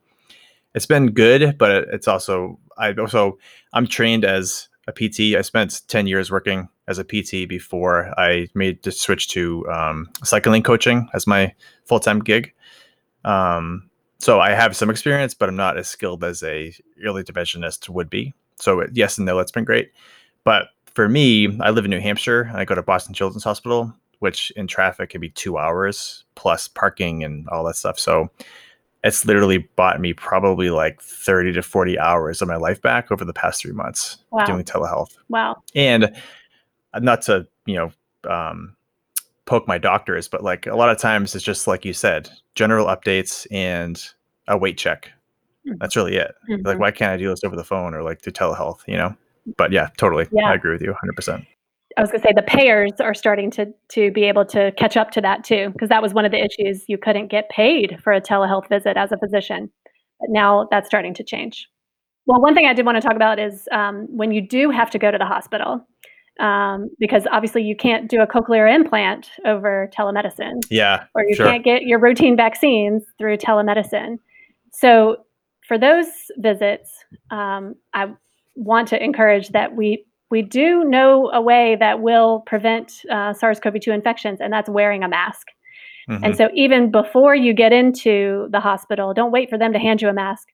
it's 0.74 0.86
been 0.86 1.12
good, 1.12 1.58
but 1.58 1.86
it's 1.92 2.08
also 2.08 2.60
I 2.78 2.94
also 2.94 3.38
I'm 3.74 3.88
trained 3.88 4.26
as 4.26 4.70
a 4.88 4.92
PT. 4.92 5.36
I 5.38 5.42
spent 5.42 5.82
ten 5.88 6.08
years 6.08 6.32
working 6.32 6.70
as 6.88 6.98
a 6.98 7.04
PT 7.04 7.48
before 7.48 8.14
I 8.18 8.48
made 8.56 8.82
the 8.84 8.92
switch 8.92 9.28
to 9.30 9.68
um, 9.70 10.10
cycling 10.24 10.64
coaching 10.64 11.10
as 11.14 11.28
my 11.28 11.54
full 11.86 12.00
time 12.00 12.20
gig. 12.20 12.54
Um, 13.26 13.90
so 14.20 14.40
I 14.40 14.52
have 14.52 14.76
some 14.76 14.90
experience, 14.90 15.34
but 15.34 15.50
I'm 15.50 15.56
not 15.56 15.78
as 15.78 15.88
skilled 15.88 16.24
as 16.24 16.42
a 16.44 16.74
early 17.06 17.24
interventionist 17.24 17.90
would 17.90 18.10
be. 18.10 18.34
So 18.56 18.86
yes 18.94 19.18
and 19.18 19.26
no, 19.26 19.40
it's 19.40 19.52
been 19.52 19.66
great. 19.66 19.92
But 20.44 20.70
for 20.98 21.08
me, 21.08 21.56
I 21.62 21.70
live 21.70 21.86
in 21.86 21.92
New 21.92 22.00
Hampshire 22.00 22.42
and 22.42 22.58
I 22.58 22.66
go 22.66 22.74
to 22.74 22.82
Boston 22.82 23.14
Children's 23.14 23.44
Hospital, 23.44 23.94
which 24.18 24.50
in 24.56 24.66
traffic 24.66 25.12
can 25.12 25.22
be 25.22 25.30
two 25.30 25.60
hours 25.60 26.24
plus 26.34 26.68
parking 26.68 27.24
and 27.24 27.48
all 27.50 27.64
that 27.66 27.76
stuff. 27.76 28.00
So 28.00 28.32
it's 29.04 29.24
literally 29.24 29.60
bought 29.76 30.02
me 30.02 30.14
probably 30.14 30.72
like 30.72 31.00
30 31.00 31.54
to 31.54 31.62
40 31.62 32.00
hours 32.00 32.42
of 32.42 32.48
my 32.48 32.56
life 32.56 32.82
back 32.82 33.12
over 33.12 33.24
the 33.24 33.32
past 33.32 33.62
three 33.62 33.74
months 33.74 34.18
Wow. 34.32 34.46
doing 34.46 34.64
telehealth 34.64 35.16
Wow. 35.30 35.62
and 35.76 36.06
uh, 36.96 37.00
not 37.00 37.22
to 37.24 37.46
you 37.68 37.76
know 37.76 37.92
um, 38.28 38.76
poke 39.46 39.68
my 39.68 39.78
doctors 39.78 40.28
but 40.28 40.44
like 40.44 40.66
a 40.66 40.76
lot 40.76 40.90
of 40.90 40.98
times 40.98 41.36
it's 41.36 41.46
just 41.46 41.68
like 41.68 41.86
you 41.86 41.94
said 41.94 42.28
general 42.56 42.88
updates 42.88 43.46
and 43.52 44.04
a 44.48 44.58
weight 44.58 44.80
check 44.80 45.12
Mhm. 45.68 45.78
that's 45.80 45.96
really 45.96 46.16
it 46.16 46.34
like 46.48 46.78
Mhm. 46.78 46.80
why 46.80 46.90
can't 46.90 47.12
i 47.12 47.18
do 47.18 47.30
this 47.30 47.44
over 47.44 47.56
the 47.56 47.64
phone 47.64 47.94
or 47.94 48.02
like 48.02 48.20
through 48.22 48.34
telehealth 48.34 48.80
you 48.88 48.98
know 48.98 49.16
but 49.58 49.72
yeah 49.72 49.90
totally 49.98 50.28
Yeah. 50.32 50.50
i 50.50 50.54
agree 50.54 50.72
with 50.72 50.82
you 50.82 50.94
100% 51.18 51.46
I 51.98 52.02
was 52.02 52.12
going 52.12 52.22
to 52.22 52.28
say 52.28 52.34
the 52.36 52.44
payers 52.44 52.92
are 53.00 53.16
starting 53.16 53.50
to 53.52 53.74
to 53.90 54.12
be 54.12 54.26
able 54.26 54.46
to 54.46 54.72
catch 54.74 54.96
up 54.96 55.10
to 55.12 55.22
that 55.22 55.44
too, 55.44 55.72
because 55.72 55.90
that 55.90 56.04
was 56.04 56.14
one 56.14 56.26
of 56.26 56.32
the 56.32 56.38
issues. 56.38 56.86
You 56.88 56.96
couldn't 57.00 57.30
get 57.30 57.50
paid 57.50 57.98
for 58.04 58.14
a 58.14 58.22
telehealth 58.22 58.70
visit 58.70 58.98
as 58.98 59.12
a 59.12 59.18
physician, 59.18 59.72
but 60.20 60.30
now 60.30 60.68
that's 60.70 60.86
starting 60.88 61.16
to 61.16 61.24
change. 61.24 61.68
Well, 62.28 62.40
one 62.40 62.54
thing 62.54 62.68
I 62.68 62.74
did 62.76 62.86
want 62.86 62.98
to 62.98 63.02
talk 63.02 63.16
about 63.16 63.40
is 63.40 63.68
um, 63.72 64.06
when 64.16 64.32
you 64.32 64.42
do 64.48 64.70
have 64.70 64.92
to 64.92 65.00
go 65.00 65.10
to 65.10 65.18
the 65.18 65.26
hospital, 65.26 65.88
um, 66.40 66.90
because 67.00 67.26
obviously 67.32 67.64
you 67.64 67.76
can't 67.76 68.08
do 68.08 68.22
a 68.22 68.28
cochlear 68.28 68.72
implant 68.72 69.32
over 69.46 69.90
telemedicine 69.98 70.62
yeah 70.70 71.06
or 71.16 71.24
you 71.24 71.34
Sure. 71.34 71.48
can't 71.48 71.64
get 71.64 71.84
your 71.84 71.98
routine 71.98 72.36
vaccines 72.38 73.04
through 73.18 73.38
telemedicine. 73.38 74.18
So, 74.72 75.26
for 75.68 75.80
those 75.80 76.06
visits, 76.38 76.92
um, 77.32 77.74
I 77.96 78.14
want 78.58 78.88
to 78.90 79.02
encourage 79.02 79.50
that 79.50 79.76
we 79.76 80.06
we 80.30 80.42
do 80.42 80.84
know 80.84 81.32
a 81.34 81.42
way 81.42 81.78
that 81.80 82.02
will 82.02 82.42
prevent 82.46 83.02
uh, 83.10 83.32
SARS-CoV-2 83.32 83.94
infections, 83.94 84.42
and 84.42 84.52
that's 84.52 84.70
wearing 84.70 85.02
a 85.02 85.08
mask. 85.08 85.48
Mhm. 86.10 86.20
And 86.22 86.36
so, 86.36 86.50
even 86.54 86.92
before 86.92 87.34
you 87.34 87.54
get 87.54 87.72
into 87.72 88.48
the 88.52 88.60
hospital, 88.60 89.14
don't 89.14 89.32
wait 89.32 89.50
for 89.50 89.58
them 89.58 89.72
to 89.74 89.80
hand 89.80 90.02
you 90.02 90.10
a 90.10 90.14
mask. 90.14 90.48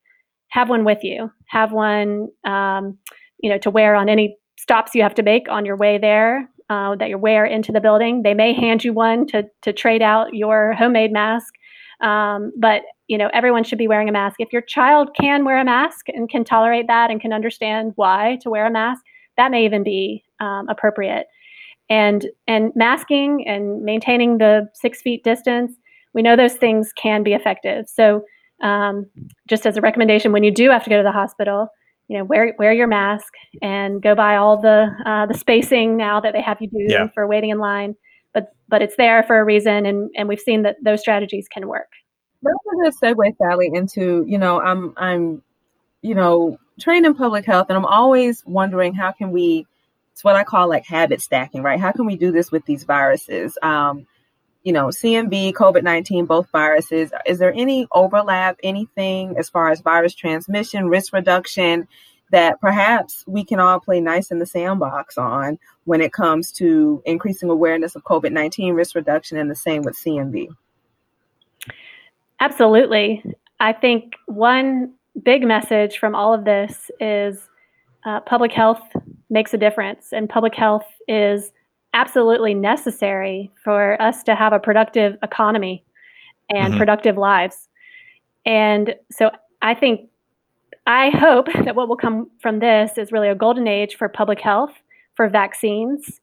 Have 0.50 0.70
one 0.70 0.84
with 0.84 1.04
you. 1.04 1.32
Have 1.48 1.72
one, 1.72 2.28
um, 2.44 2.98
you 3.40 3.50
know, 3.50 3.58
to 3.60 3.72
wear 3.72 3.96
on 3.96 4.10
any 4.10 4.38
stops 4.60 4.94
you 4.94 5.02
have 5.02 5.16
to 5.16 5.24
make 5.24 5.50
on 5.50 5.66
your 5.66 5.78
way 5.78 5.98
there. 5.98 6.50
Uh, 6.70 6.96
that 6.96 7.10
you 7.10 7.18
wear 7.18 7.46
into 7.46 7.72
the 7.72 7.82
building. 7.82 8.24
They 8.24 8.34
may 8.34 8.54
hand 8.54 8.84
you 8.84 8.94
one 8.94 9.28
to 9.28 9.44
to 9.64 9.74
trade 9.74 10.02
out 10.02 10.34
your 10.34 10.74
homemade 10.74 11.12
mask. 11.12 11.54
Um, 12.02 12.52
but 12.58 12.84
you 13.14 13.20
know, 13.20 13.30
everyone 13.32 13.64
should 13.64 13.78
be 13.78 13.88
wearing 13.88 14.10
a 14.10 14.12
mask. 14.12 14.38
If 14.40 14.52
your 14.52 14.64
child 14.64 15.12
can 15.22 15.46
wear 15.46 15.60
a 15.60 15.64
mask 15.64 16.10
and 16.10 16.28
can 16.28 16.44
tolerate 16.44 16.88
that 16.88 17.12
and 17.12 17.22
can 17.22 17.32
understand 17.32 17.92
why 17.96 18.40
to 18.42 18.50
wear 18.50 18.66
a 18.66 18.72
mask, 18.72 19.04
that 19.38 19.52
may 19.52 19.64
even 19.66 19.84
be 19.84 20.24
um, 20.40 20.68
appropriate 20.68 21.28
and 21.90 22.26
and 22.48 22.72
masking 22.76 23.48
and 23.48 23.84
maintaining 23.84 24.40
the 24.40 24.68
six 24.74 25.00
feet 25.04 25.24
distance 25.24 25.72
we 26.16 26.24
know 26.24 26.36
those 26.36 26.56
things 26.56 26.92
can 26.98 27.22
be 27.22 27.34
effective 27.34 27.86
so 27.88 28.24
um, 28.64 29.06
just 29.48 29.68
as 29.68 29.78
a 29.78 29.82
recommendation 29.82 30.32
when 30.32 30.44
you 30.44 30.52
do 30.52 30.70
have 30.72 30.84
to 30.84 30.90
go 30.90 30.98
to 30.98 31.04
the 31.04 31.12
hospital 31.12 31.68
you 32.08 32.18
know 32.18 32.24
wear 32.24 32.56
wear 32.58 32.74
your 32.74 32.88
mask 32.88 33.34
and 33.62 34.02
go 34.02 34.16
by 34.16 34.36
all 34.36 34.60
the 34.60 34.88
uh, 35.06 35.26
the 35.28 35.38
spacing 35.38 35.98
now 35.98 36.20
that 36.20 36.34
they 36.34 36.42
have 36.42 36.58
you 36.62 36.70
do 36.70 36.86
Yeah. 36.88 37.08
for 37.14 37.28
waiting 37.28 37.50
in 37.50 37.60
line 37.60 37.96
but 38.34 38.54
but 38.70 38.82
it's 38.82 38.96
there 38.96 39.22
for 39.24 39.38
a 39.40 39.44
reason 39.44 39.86
and 39.86 40.10
and 40.16 40.28
we've 40.30 40.40
seen 40.40 40.64
that 40.64 40.78
those 40.84 41.02
strategies 41.02 41.48
can 41.54 41.68
work 41.68 41.90
That's 42.44 42.58
a 42.72 42.76
good 42.76 43.18
segue, 43.18 43.38
Sally, 43.38 43.72
into 43.74 44.26
you 44.28 44.38
know 44.38 44.62
I'm 44.62 44.94
I'm 44.98 45.42
you 46.02 46.16
know 46.16 46.60
trained 46.80 47.06
in 47.06 47.16
public 47.16 47.46
health, 47.46 47.68
and 47.70 47.78
I'm 47.78 47.86
always 47.86 48.44
wondering 48.46 48.94
how 48.94 49.12
can 49.12 49.32
we 49.32 49.66
it's 50.14 50.24
what 50.24 50.36
I 50.36 50.44
call 50.44 50.70
like 50.70 50.86
habit 50.86 51.22
stacking, 51.22 51.64
right? 51.64 51.80
How 51.80 51.92
can 51.92 52.06
we 52.06 52.16
do 52.16 52.32
this 52.32 52.52
with 52.52 52.66
these 52.66 52.84
viruses? 52.84 53.58
Um, 53.62 54.06
you 54.64 54.72
know, 54.72 54.88
CMV, 54.88 55.54
COVID 55.54 55.84
19, 55.84 56.26
both 56.26 56.50
viruses. 56.52 57.12
Is 57.26 57.40
there 57.40 57.54
any 57.54 57.88
overlap, 57.92 58.58
anything 58.64 59.36
as 59.38 59.50
far 59.50 59.72
as 59.72 59.82
virus 59.82 60.14
transmission, 60.14 60.88
risk 60.88 61.14
reduction 61.14 61.88
that 62.32 62.62
perhaps 62.62 63.24
we 63.28 63.44
can 63.44 63.60
all 63.60 63.80
play 63.80 64.00
nice 64.00 64.32
in 64.32 64.40
the 64.40 64.46
sandbox 64.46 65.18
on 65.18 65.60
when 65.84 66.02
it 66.02 66.14
comes 66.14 66.52
to 66.54 67.02
increasing 67.06 67.50
awareness 67.50 67.96
of 67.96 68.04
COVID 68.04 68.32
19 68.32 68.74
risk 68.74 68.96
reduction 68.96 69.38
and 69.38 69.50
the 69.50 69.56
same 69.56 69.82
with 69.82 69.98
CMV? 69.98 70.50
Absolutely. 72.40 73.24
I 73.60 73.74
think 73.74 74.14
one 74.28 74.94
big 75.24 75.44
message 75.44 75.98
from 76.00 76.16
all 76.16 76.34
of 76.34 76.46
this 76.46 76.90
is 77.00 77.48
uh, 78.06 78.20
public 78.22 78.52
health 78.52 78.82
makes 79.30 79.54
a 79.54 79.58
difference, 79.58 80.12
and 80.12 80.30
public 80.30 80.54
health 80.56 80.86
is 81.08 81.52
absolutely 81.94 82.54
necessary 82.54 83.52
for 83.64 84.02
us 84.02 84.24
to 84.24 84.36
have 84.36 84.52
a 84.52 84.60
productive 84.60 85.16
economy 85.24 85.84
and 86.50 86.74
Mhm. 86.74 86.78
productive 86.78 87.18
lives. 87.18 87.70
And 88.46 88.96
so 89.12 89.32
I 89.62 89.74
think, 89.76 90.10
I 90.88 91.12
hope 91.12 91.48
that 91.66 91.76
what 91.76 91.88
will 91.88 91.96
come 91.96 92.30
from 92.42 92.60
this 92.60 92.98
is 92.98 93.12
really 93.12 93.30
a 93.30 93.36
golden 93.36 93.68
age 93.68 93.96
for 93.96 94.10
public 94.10 94.42
health, 94.42 94.74
for 95.16 95.30
vaccines, 95.30 96.20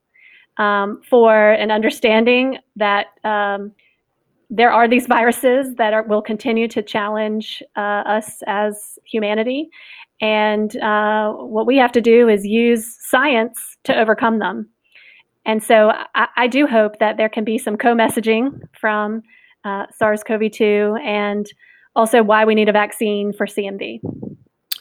um, 0.59 1.01
for 1.09 1.53
an 1.53 1.70
understanding 1.70 2.59
that. 2.77 3.07
Um, 3.25 3.73
there 4.51 4.73
are 4.73 4.89
these 4.89 5.07
viruses 5.07 5.77
that 5.77 5.95
are, 5.95 6.03
will 6.03 6.21
continue 6.21 6.67
to 6.69 6.83
challenge 6.83 7.63
uh, 7.77 8.03
us 8.05 8.43
as 8.47 8.99
humanity, 9.05 9.71
And 10.21 10.77
uh, 10.79 11.33
what 11.33 11.67
we 11.67 11.77
have 11.79 11.93
to 11.93 12.01
do 12.01 12.29
is 12.29 12.45
use 12.45 12.97
science 13.01 13.77
to 13.85 13.99
overcome 13.99 14.41
them. 14.41 14.69
And 15.47 15.63
so 15.63 15.93
I, 16.15 16.29
I 16.37 16.47
do 16.49 16.67
hope 16.67 16.99
that 16.99 17.17
there 17.17 17.29
can 17.29 17.45
be 17.45 17.57
some 17.57 17.77
co 17.77 17.95
messaging 17.95 18.61
from 18.79 19.23
uh, 19.65 19.87
SARS 19.97 20.23
CoV 20.23 20.51
2 20.53 20.99
and 21.03 21.47
also 21.97 22.23
why 22.23 22.45
we 22.45 22.55
need 22.55 22.69
a 22.69 22.73
vaccine 22.73 23.33
for 23.33 23.47
CMV. 23.47 24.01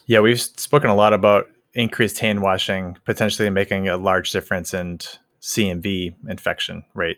Yeah, 0.07 0.19
we've 0.19 0.41
spoken 0.41 0.89
a 0.89 0.95
lot 0.95 1.13
about 1.13 1.45
increased 1.73 2.19
hand 2.19 2.41
washing 2.41 2.97
potentially 3.05 3.49
making 3.49 3.87
a 3.87 3.97
large 3.97 4.31
difference 4.31 4.73
in 4.73 4.97
CMV 5.41 6.15
infection 6.27 6.83
rate, 6.93 7.17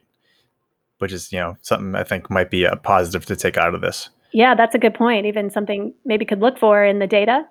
which 1.02 1.12
is, 1.12 1.34
you 1.34 1.40
know, 1.40 1.58
something 1.62 1.96
I 1.96 2.04
think 2.04 2.30
might 2.30 2.52
be 2.52 2.64
a 2.64 2.76
positive 2.76 3.26
to 3.26 3.36
take 3.36 3.58
out 3.58 3.74
of 3.74 3.82
this. 3.82 4.10
Yeah, 4.34 4.56
that's 4.56 4.76
a 4.76 4.80
good 4.80 4.94
point. 4.94 5.26
Even 5.26 5.50
something 5.50 5.94
maybe 6.06 6.26
could 6.26 6.40
look 6.40 6.58
for 6.58 6.86
in 6.86 7.00
the 7.00 7.08
data. 7.08 7.46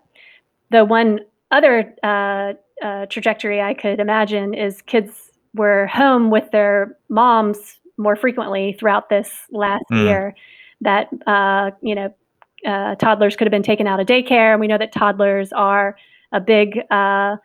The 0.70 0.84
one 0.84 1.20
other 1.50 1.94
uh, 2.02 2.54
uh, 2.82 3.06
trajectory 3.06 3.60
I 3.60 3.74
could 3.74 4.00
imagine 4.00 4.54
is 4.54 4.82
kids 4.82 5.32
were 5.54 5.88
home 5.88 6.30
with 6.30 6.50
their 6.52 6.96
moms 7.08 7.78
more 7.98 8.16
frequently 8.16 8.76
throughout 8.78 9.10
this 9.10 9.30
last 9.50 9.84
mm. 9.92 10.04
year. 10.04 10.34
That 10.80 11.08
uh, 11.26 11.72
you 11.82 11.94
know, 11.94 12.14
uh, 12.64 12.94
toddlers 12.94 13.36
could 13.36 13.46
have 13.46 13.52
been 13.52 13.62
taken 13.62 13.86
out 13.86 14.00
of 14.00 14.06
daycare, 14.06 14.52
and 14.52 14.60
we 14.60 14.66
know 14.66 14.78
that 14.78 14.92
toddlers 14.92 15.52
are 15.52 15.96
a 16.32 16.40
big 16.40 16.78
uh, 16.90 17.36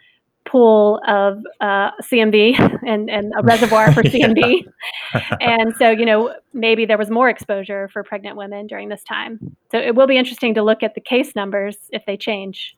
pool 0.46 1.02
of 1.08 1.44
uh, 1.60 1.92
CMV 2.04 2.58
and, 2.88 3.10
and 3.10 3.34
a 3.38 3.44
reservoir 3.44 3.92
for 3.92 4.04
CMV. 4.04 4.66
and 5.42 5.76
so, 5.78 5.90
you 5.90 6.06
know, 6.06 6.34
maybe 6.54 6.86
there 6.86 6.98
was 6.98 7.10
more 7.10 7.30
exposure 7.30 7.90
for 7.92 8.04
pregnant 8.04 8.38
women 8.38 8.68
during 8.68 8.90
this 8.90 9.04
time. 9.04 9.40
So 9.72 9.78
it 9.78 9.96
will 9.96 10.08
be 10.08 10.18
interesting 10.18 10.54
to 10.56 10.64
look 10.64 10.84
at 10.84 10.96
the 10.96 11.02
case 11.02 11.36
numbers 11.36 11.78
if 11.92 12.06
they 12.06 12.18
change. 12.18 12.78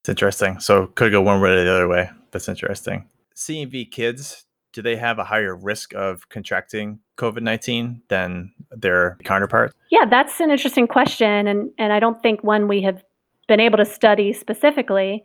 It's 0.00 0.08
interesting. 0.08 0.60
So 0.60 0.88
could 0.88 1.12
go 1.12 1.22
one 1.22 1.40
way 1.40 1.50
or 1.50 1.64
the 1.64 1.70
other 1.70 1.88
way. 1.88 2.10
That's 2.32 2.48
interesting. 2.48 3.08
CMV 3.36 3.90
kids, 3.90 4.44
do 4.72 4.82
they 4.82 4.96
have 4.96 5.18
a 5.18 5.24
higher 5.24 5.54
risk 5.54 5.94
of 5.94 6.28
contracting 6.28 6.98
COVID 7.18 7.42
19 7.42 8.02
than 8.08 8.52
their 8.70 9.16
counterparts? 9.24 9.74
Yeah, 9.90 10.04
that's 10.08 10.40
an 10.40 10.50
interesting 10.50 10.88
question. 10.88 11.46
And, 11.46 11.70
and 11.78 11.92
I 11.92 12.00
don't 12.00 12.20
think 12.22 12.42
one 12.42 12.68
we 12.68 12.82
have 12.82 13.04
been 13.48 13.60
able 13.60 13.78
to 13.78 13.84
study 13.84 14.32
specifically, 14.32 15.24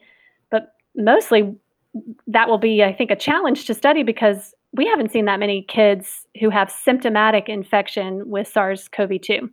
mostly 0.97 1.55
that 2.27 2.49
will 2.49 2.57
be, 2.57 2.83
I 2.83 2.93
think, 2.93 3.11
a 3.11 3.15
challenge 3.15 3.65
to 3.65 3.73
study 3.73 4.03
because 4.03 4.53
we 4.73 4.85
haven't 4.85 5.11
seen 5.11 5.25
that 5.25 5.39
many 5.39 5.63
kids 5.63 6.27
who 6.39 6.49
have 6.49 6.71
symptomatic 6.71 7.49
infection 7.49 8.29
with 8.29 8.47
SARS 8.47 8.87
CoV 8.89 9.21
2. 9.21 9.49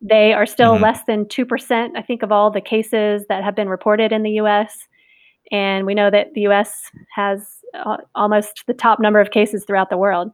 They 0.00 0.32
are 0.32 0.46
still 0.46 0.74
mm-hmm. 0.74 0.82
less 0.82 1.00
than 1.06 1.24
2%, 1.24 1.90
I 1.96 2.02
think, 2.02 2.22
of 2.22 2.32
all 2.32 2.50
the 2.50 2.60
cases 2.60 3.24
that 3.28 3.42
have 3.42 3.54
been 3.54 3.68
reported 3.68 4.12
in 4.12 4.22
the 4.22 4.32
US. 4.32 4.86
And 5.50 5.86
we 5.86 5.94
know 5.94 6.10
that 6.10 6.34
the 6.34 6.42
US 6.42 6.90
has 7.14 7.58
uh, 7.74 7.98
almost 8.14 8.64
the 8.66 8.74
top 8.74 9.00
number 9.00 9.20
of 9.20 9.30
cases 9.30 9.64
throughout 9.64 9.90
the 9.90 9.96
world. 9.96 10.30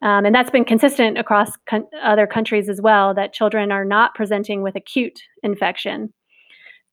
Um, 0.00 0.24
and 0.24 0.34
that's 0.34 0.50
been 0.50 0.64
consistent 0.64 1.18
across 1.18 1.50
con- 1.68 1.88
other 2.02 2.26
countries 2.26 2.68
as 2.68 2.80
well 2.80 3.14
that 3.14 3.32
children 3.32 3.72
are 3.72 3.84
not 3.84 4.14
presenting 4.14 4.62
with 4.62 4.76
acute 4.76 5.20
infection. 5.42 6.12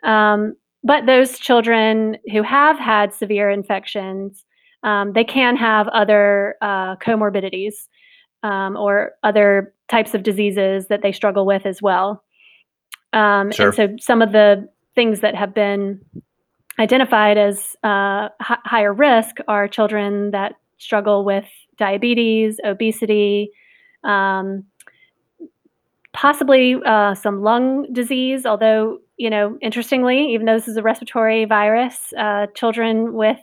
Um, 0.03 0.55
but 0.85 1.07
those 1.07 1.39
children 1.39 2.15
who 2.31 2.43
have 2.43 2.77
had 2.77 3.11
severe 3.11 3.49
infections, 3.49 4.45
um, 4.83 5.13
they 5.13 5.23
can 5.23 5.57
have 5.57 5.87
other 5.87 6.55
uh, 6.61 6.95
comorbidities 6.97 7.73
um, 8.43 8.77
or 8.77 9.13
other 9.23 9.73
types 9.89 10.13
of 10.13 10.21
diseases 10.21 10.87
that 10.87 11.01
they 11.01 11.11
struggle 11.11 11.45
with 11.45 11.65
as 11.65 11.81
well. 11.81 12.23
Um, 13.13 13.51
sure. 13.51 13.67
And 13.67 13.75
so 13.75 13.95
some 13.99 14.21
of 14.21 14.31
the 14.31 14.69
things 14.93 15.21
that 15.21 15.33
have 15.33 15.55
been 15.55 15.99
identified 16.77 17.39
as 17.39 17.75
uh, 17.83 18.29
h- 18.41 18.59
higher 18.63 18.93
risk 18.93 19.37
are 19.47 19.67
children 19.67 20.31
that 20.31 20.53
struggle 20.77 21.25
with 21.25 21.45
diabetes, 21.77 22.59
obesity, 22.63 23.49
um, 24.03 24.63
possibly 26.15 26.75
uh, 26.85 27.13
some 27.13 27.41
lung 27.41 27.91
disease, 27.93 28.45
although 28.45 28.99
you 29.17 29.29
know, 29.29 29.57
interestingly, 29.61 30.33
even 30.33 30.45
though 30.45 30.55
this 30.57 30.67
is 30.67 30.77
a 30.77 30.81
respiratory 30.81 31.45
virus, 31.45 32.13
uh, 32.17 32.47
children 32.55 33.13
with 33.13 33.39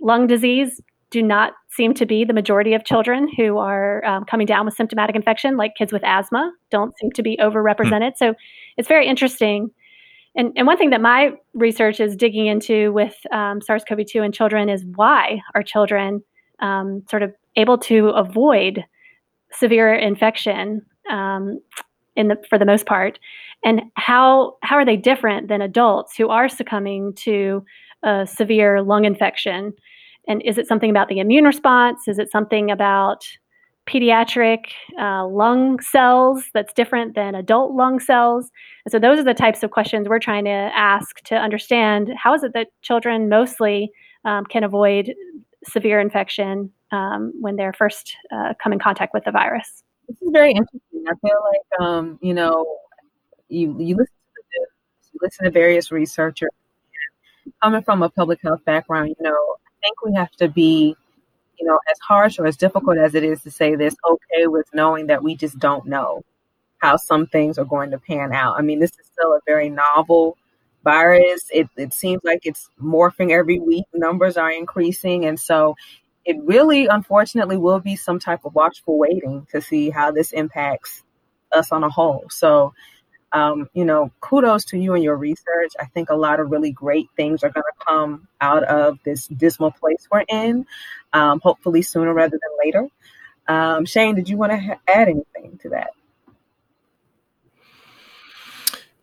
lung 0.00 0.26
disease 0.26 0.80
do 1.10 1.22
not 1.22 1.52
seem 1.70 1.94
to 1.94 2.06
be 2.06 2.24
the 2.24 2.32
majority 2.32 2.74
of 2.74 2.84
children 2.84 3.28
who 3.36 3.58
are 3.58 4.04
um, 4.04 4.24
coming 4.24 4.46
down 4.46 4.64
with 4.64 4.74
symptomatic 4.74 5.14
infection, 5.14 5.56
like 5.56 5.76
kids 5.76 5.92
with 5.92 6.02
asthma 6.02 6.52
don't 6.70 6.92
seem 6.98 7.12
to 7.12 7.22
be 7.22 7.38
overrepresented. 7.40 8.12
Hmm. 8.16 8.16
So 8.16 8.34
it's 8.76 8.88
very 8.88 9.06
interesting. 9.06 9.70
And, 10.34 10.52
and 10.56 10.66
one 10.66 10.76
thing 10.76 10.90
that 10.90 11.00
my 11.00 11.30
research 11.52 12.00
is 12.00 12.16
digging 12.16 12.46
into 12.46 12.92
with 12.92 13.14
um, 13.30 13.60
SARS 13.60 13.84
CoV 13.88 14.00
2 14.04 14.22
in 14.22 14.32
children 14.32 14.68
is 14.68 14.84
why 14.96 15.40
are 15.54 15.62
children 15.62 16.24
um, 16.58 17.04
sort 17.08 17.22
of 17.22 17.32
able 17.54 17.78
to 17.78 18.08
avoid 18.08 18.84
severe 19.52 19.94
infection 19.94 20.82
um, 21.08 21.60
in 22.16 22.28
the, 22.28 22.36
for 22.48 22.58
the 22.58 22.64
most 22.64 22.86
part? 22.86 23.18
and 23.64 23.82
how 23.96 24.56
how 24.62 24.76
are 24.76 24.84
they 24.84 24.96
different 24.96 25.48
than 25.48 25.62
adults 25.62 26.16
who 26.16 26.28
are 26.28 26.48
succumbing 26.48 27.14
to 27.14 27.64
a 28.04 28.26
severe 28.26 28.82
lung 28.82 29.04
infection? 29.04 29.72
And 30.28 30.42
is 30.42 30.58
it 30.58 30.68
something 30.68 30.90
about 30.90 31.08
the 31.08 31.18
immune 31.18 31.44
response? 31.44 32.06
Is 32.06 32.18
it 32.18 32.30
something 32.30 32.70
about 32.70 33.26
pediatric 33.86 34.66
uh, 34.98 35.26
lung 35.26 35.78
cells 35.80 36.44
that's 36.54 36.72
different 36.72 37.14
than 37.14 37.34
adult 37.34 37.72
lung 37.72 38.00
cells? 38.00 38.50
And 38.84 38.92
so 38.92 38.98
those 38.98 39.18
are 39.18 39.24
the 39.24 39.34
types 39.34 39.62
of 39.62 39.70
questions 39.70 40.08
we're 40.08 40.18
trying 40.18 40.44
to 40.44 40.50
ask 40.50 41.20
to 41.24 41.36
understand 41.36 42.10
how 42.16 42.34
is 42.34 42.42
it 42.42 42.52
that 42.54 42.68
children 42.82 43.28
mostly 43.28 43.90
um, 44.24 44.44
can 44.46 44.64
avoid 44.64 45.14
severe 45.64 46.00
infection 46.00 46.70
um, 46.92 47.32
when 47.40 47.56
they're 47.56 47.72
first 47.72 48.16
uh, 48.32 48.52
come 48.62 48.72
in 48.72 48.78
contact 48.78 49.12
with 49.14 49.24
the 49.24 49.30
virus 49.30 49.82
this 50.20 50.28
is 50.28 50.32
very 50.32 50.52
interesting 50.52 51.04
i 51.08 51.14
feel 51.20 51.38
like 51.52 51.80
um, 51.80 52.18
you 52.22 52.34
know 52.34 52.64
you 53.48 53.76
you 53.78 53.96
listen 53.96 54.14
to 54.34 54.66
you 55.12 55.20
listen 55.22 55.44
to 55.44 55.50
various 55.50 55.90
researchers. 55.92 56.50
Coming 57.62 57.82
from 57.82 58.02
a 58.02 58.08
public 58.08 58.40
health 58.42 58.64
background, 58.64 59.14
you 59.18 59.22
know, 59.22 59.30
I 59.30 59.70
think 59.82 60.04
we 60.04 60.14
have 60.14 60.30
to 60.32 60.48
be, 60.48 60.96
you 61.58 61.66
know, 61.66 61.78
as 61.90 61.98
harsh 62.00 62.38
or 62.38 62.46
as 62.46 62.56
difficult 62.56 62.98
as 62.98 63.14
it 63.14 63.22
is 63.22 63.42
to 63.42 63.50
say 63.50 63.74
this, 63.74 63.94
okay 64.08 64.46
with 64.46 64.66
knowing 64.72 65.06
that 65.08 65.22
we 65.22 65.36
just 65.36 65.58
don't 65.58 65.86
know 65.86 66.22
how 66.78 66.96
some 66.96 67.26
things 67.26 67.58
are 67.58 67.64
going 67.64 67.90
to 67.90 67.98
pan 67.98 68.32
out. 68.32 68.56
I 68.58 68.62
mean, 68.62 68.78
this 68.78 68.92
is 68.92 69.06
still 69.12 69.32
a 69.34 69.40
very 69.46 69.68
novel 69.68 70.36
virus. 70.82 71.44
It, 71.52 71.68
it 71.76 71.92
seems 71.92 72.22
like 72.24 72.40
it's 72.44 72.68
morphing 72.82 73.30
every 73.30 73.58
week. 73.58 73.84
Numbers 73.94 74.36
are 74.36 74.50
increasing. 74.50 75.26
And 75.26 75.38
so 75.38 75.76
it 76.24 76.36
really, 76.42 76.86
unfortunately, 76.86 77.56
will 77.56 77.80
be 77.80 77.96
some 77.96 78.18
type 78.18 78.44
of 78.44 78.54
watchful 78.54 78.98
waiting 78.98 79.46
to 79.52 79.60
see 79.60 79.90
how 79.90 80.10
this 80.10 80.32
impacts 80.32 81.02
us 81.52 81.70
on 81.70 81.84
a 81.84 81.90
whole. 81.90 82.24
So 82.30 82.72
um, 83.34 83.68
you 83.74 83.84
know, 83.84 84.12
kudos 84.20 84.64
to 84.66 84.78
you 84.78 84.94
and 84.94 85.02
your 85.02 85.16
research. 85.16 85.72
I 85.80 85.86
think 85.86 86.08
a 86.08 86.14
lot 86.14 86.38
of 86.38 86.50
really 86.50 86.70
great 86.70 87.08
things 87.16 87.42
are 87.42 87.50
going 87.50 87.64
to 87.64 87.84
come 87.86 88.28
out 88.40 88.62
of 88.64 88.98
this 89.04 89.26
dismal 89.26 89.72
place 89.72 90.06
we're 90.10 90.24
in, 90.28 90.64
um, 91.12 91.40
hopefully 91.42 91.82
sooner 91.82 92.14
rather 92.14 92.38
than 92.40 92.58
later. 92.64 92.88
Um, 93.48 93.84
Shane, 93.84 94.14
did 94.14 94.28
you 94.28 94.36
want 94.36 94.52
to 94.52 94.58
ha- 94.58 94.80
add 94.86 95.08
anything 95.08 95.58
to 95.62 95.70
that? 95.70 95.90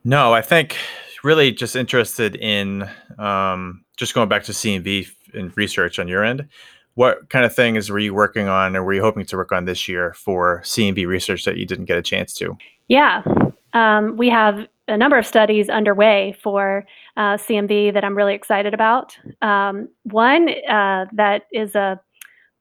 No, 0.03 0.33
I 0.33 0.41
think 0.41 0.77
really 1.23 1.51
just 1.51 1.75
interested 1.75 2.35
in 2.37 2.89
um, 3.19 3.83
just 3.97 4.15
going 4.15 4.29
back 4.29 4.45
to 4.45 4.53
CMV 4.53 5.09
and 5.33 5.55
research 5.57 5.99
on 5.99 6.07
your 6.07 6.23
end. 6.23 6.47
What 7.01 7.31
kind 7.31 7.45
of 7.45 7.55
things 7.55 7.89
were 7.89 7.97
you 7.97 8.13
working 8.13 8.47
on 8.47 8.75
or 8.75 8.83
were 8.83 8.93
you 8.93 9.01
hoping 9.01 9.25
to 9.25 9.35
work 9.35 9.51
on 9.51 9.65
this 9.65 9.87
year 9.87 10.13
for 10.13 10.61
CMV 10.63 11.07
research 11.07 11.45
that 11.45 11.57
you 11.57 11.65
didn't 11.65 11.85
get 11.85 11.97
a 11.97 12.01
chance 12.03 12.31
to? 12.35 12.55
Yeah, 12.89 13.23
um, 13.73 14.17
we 14.17 14.29
have 14.29 14.67
a 14.87 14.97
number 14.97 15.17
of 15.17 15.25
studies 15.25 15.67
underway 15.67 16.37
for 16.43 16.85
uh, 17.17 17.37
CMV 17.37 17.91
that 17.95 18.03
I'm 18.03 18.15
really 18.15 18.35
excited 18.35 18.75
about. 18.75 19.17
Um, 19.41 19.87
one 20.03 20.49
uh, 20.69 21.05
that 21.13 21.47
is 21.51 21.73
a 21.73 21.99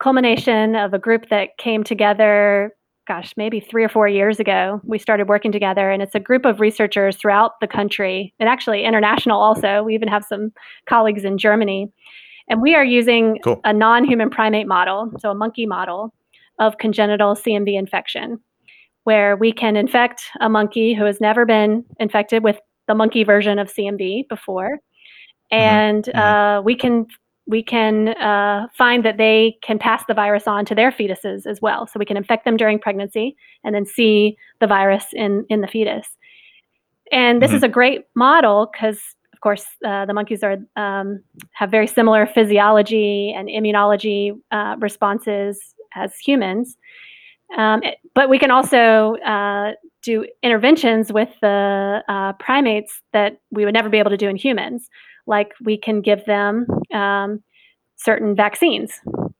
culmination 0.02 0.74
of 0.74 0.94
a 0.94 0.98
group 0.98 1.28
that 1.28 1.58
came 1.58 1.84
together, 1.84 2.74
gosh, 3.06 3.34
maybe 3.36 3.60
three 3.60 3.84
or 3.84 3.90
four 3.90 4.08
years 4.08 4.40
ago. 4.40 4.80
We 4.84 4.98
started 4.98 5.28
working 5.28 5.52
together, 5.52 5.90
and 5.90 6.00
it's 6.00 6.14
a 6.14 6.20
group 6.20 6.46
of 6.46 6.60
researchers 6.60 7.18
throughout 7.18 7.60
the 7.60 7.68
country, 7.68 8.32
and 8.40 8.48
actually 8.48 8.84
international 8.84 9.38
also. 9.38 9.82
We 9.82 9.94
even 9.94 10.08
have 10.08 10.24
some 10.24 10.50
colleagues 10.88 11.24
in 11.24 11.36
Germany. 11.36 11.92
And 12.50 12.60
we 12.60 12.74
are 12.74 12.84
using 12.84 13.38
cool. 13.42 13.60
a 13.64 13.72
non 13.72 14.04
human 14.04 14.28
primate 14.28 14.66
model, 14.66 15.10
so 15.18 15.30
a 15.30 15.34
monkey 15.34 15.64
model 15.64 16.12
of 16.58 16.76
congenital 16.76 17.34
CMV 17.34 17.78
infection 17.78 18.38
where 19.04 19.36
we 19.36 19.52
can 19.52 19.76
infect 19.76 20.24
a 20.40 20.48
monkey 20.48 20.92
who 20.92 21.04
has 21.04 21.20
never 21.20 21.46
been 21.46 21.84
infected 21.98 22.44
with 22.44 22.58
the 22.86 22.94
monkey 22.94 23.24
version 23.24 23.58
of 23.58 23.72
CMV 23.72 24.28
before, 24.28 24.78
mm-hmm. 25.52 25.58
and 25.58 26.04
mm-hmm. 26.04 26.18
uh, 26.18 26.60
we 26.60 26.74
can 26.74 27.06
we 27.46 27.62
can 27.62 28.08
uh, 28.08 28.66
find 28.76 29.04
that 29.04 29.16
they 29.16 29.56
can 29.62 29.78
pass 29.78 30.04
the 30.06 30.14
virus 30.14 30.46
on 30.46 30.64
to 30.64 30.74
their 30.74 30.92
fetuses 30.92 31.46
as 31.46 31.60
well. 31.60 31.86
So 31.86 31.98
we 31.98 32.04
can 32.04 32.16
infect 32.16 32.44
them 32.44 32.56
during 32.56 32.78
pregnancy 32.78 33.36
and 33.64 33.74
then 33.74 33.86
see 33.86 34.36
the 34.60 34.66
virus 34.66 35.06
in 35.12 35.46
in 35.48 35.60
the 35.60 35.68
fetus. 35.68 36.06
And 37.12 37.42
this 37.42 37.48
mm-hmm. 37.48 37.56
is 37.56 37.62
a 37.62 37.68
great 37.68 38.02
model 38.14 38.70
because, 38.72 39.00
of 39.40 39.42
course, 39.42 39.64
uh, 39.86 40.04
the 40.04 40.12
monkeys 40.12 40.42
are 40.42 40.58
um, 40.76 41.22
have 41.52 41.70
very 41.70 41.86
similar 41.86 42.26
physiology 42.26 43.32
and 43.34 43.48
immunology 43.48 44.38
uh, 44.50 44.76
responses 44.78 45.58
as 45.96 46.14
humans. 46.18 46.76
Um, 47.56 47.80
but 48.14 48.28
we 48.28 48.38
can 48.38 48.50
also 48.50 49.16
uh, 49.24 49.72
do 50.02 50.26
interventions 50.42 51.10
with 51.10 51.30
the 51.40 52.02
uh, 52.06 52.34
primates 52.34 53.00
that 53.14 53.40
we 53.50 53.64
would 53.64 53.72
never 53.72 53.88
be 53.88 53.98
able 53.98 54.10
to 54.10 54.18
do 54.18 54.28
in 54.28 54.36
humans. 54.36 54.90
Like 55.26 55.52
we 55.64 55.78
can 55.78 56.02
give 56.02 56.26
them 56.26 56.66
um, 56.92 57.42
certain 57.96 58.36
vaccines 58.36 58.92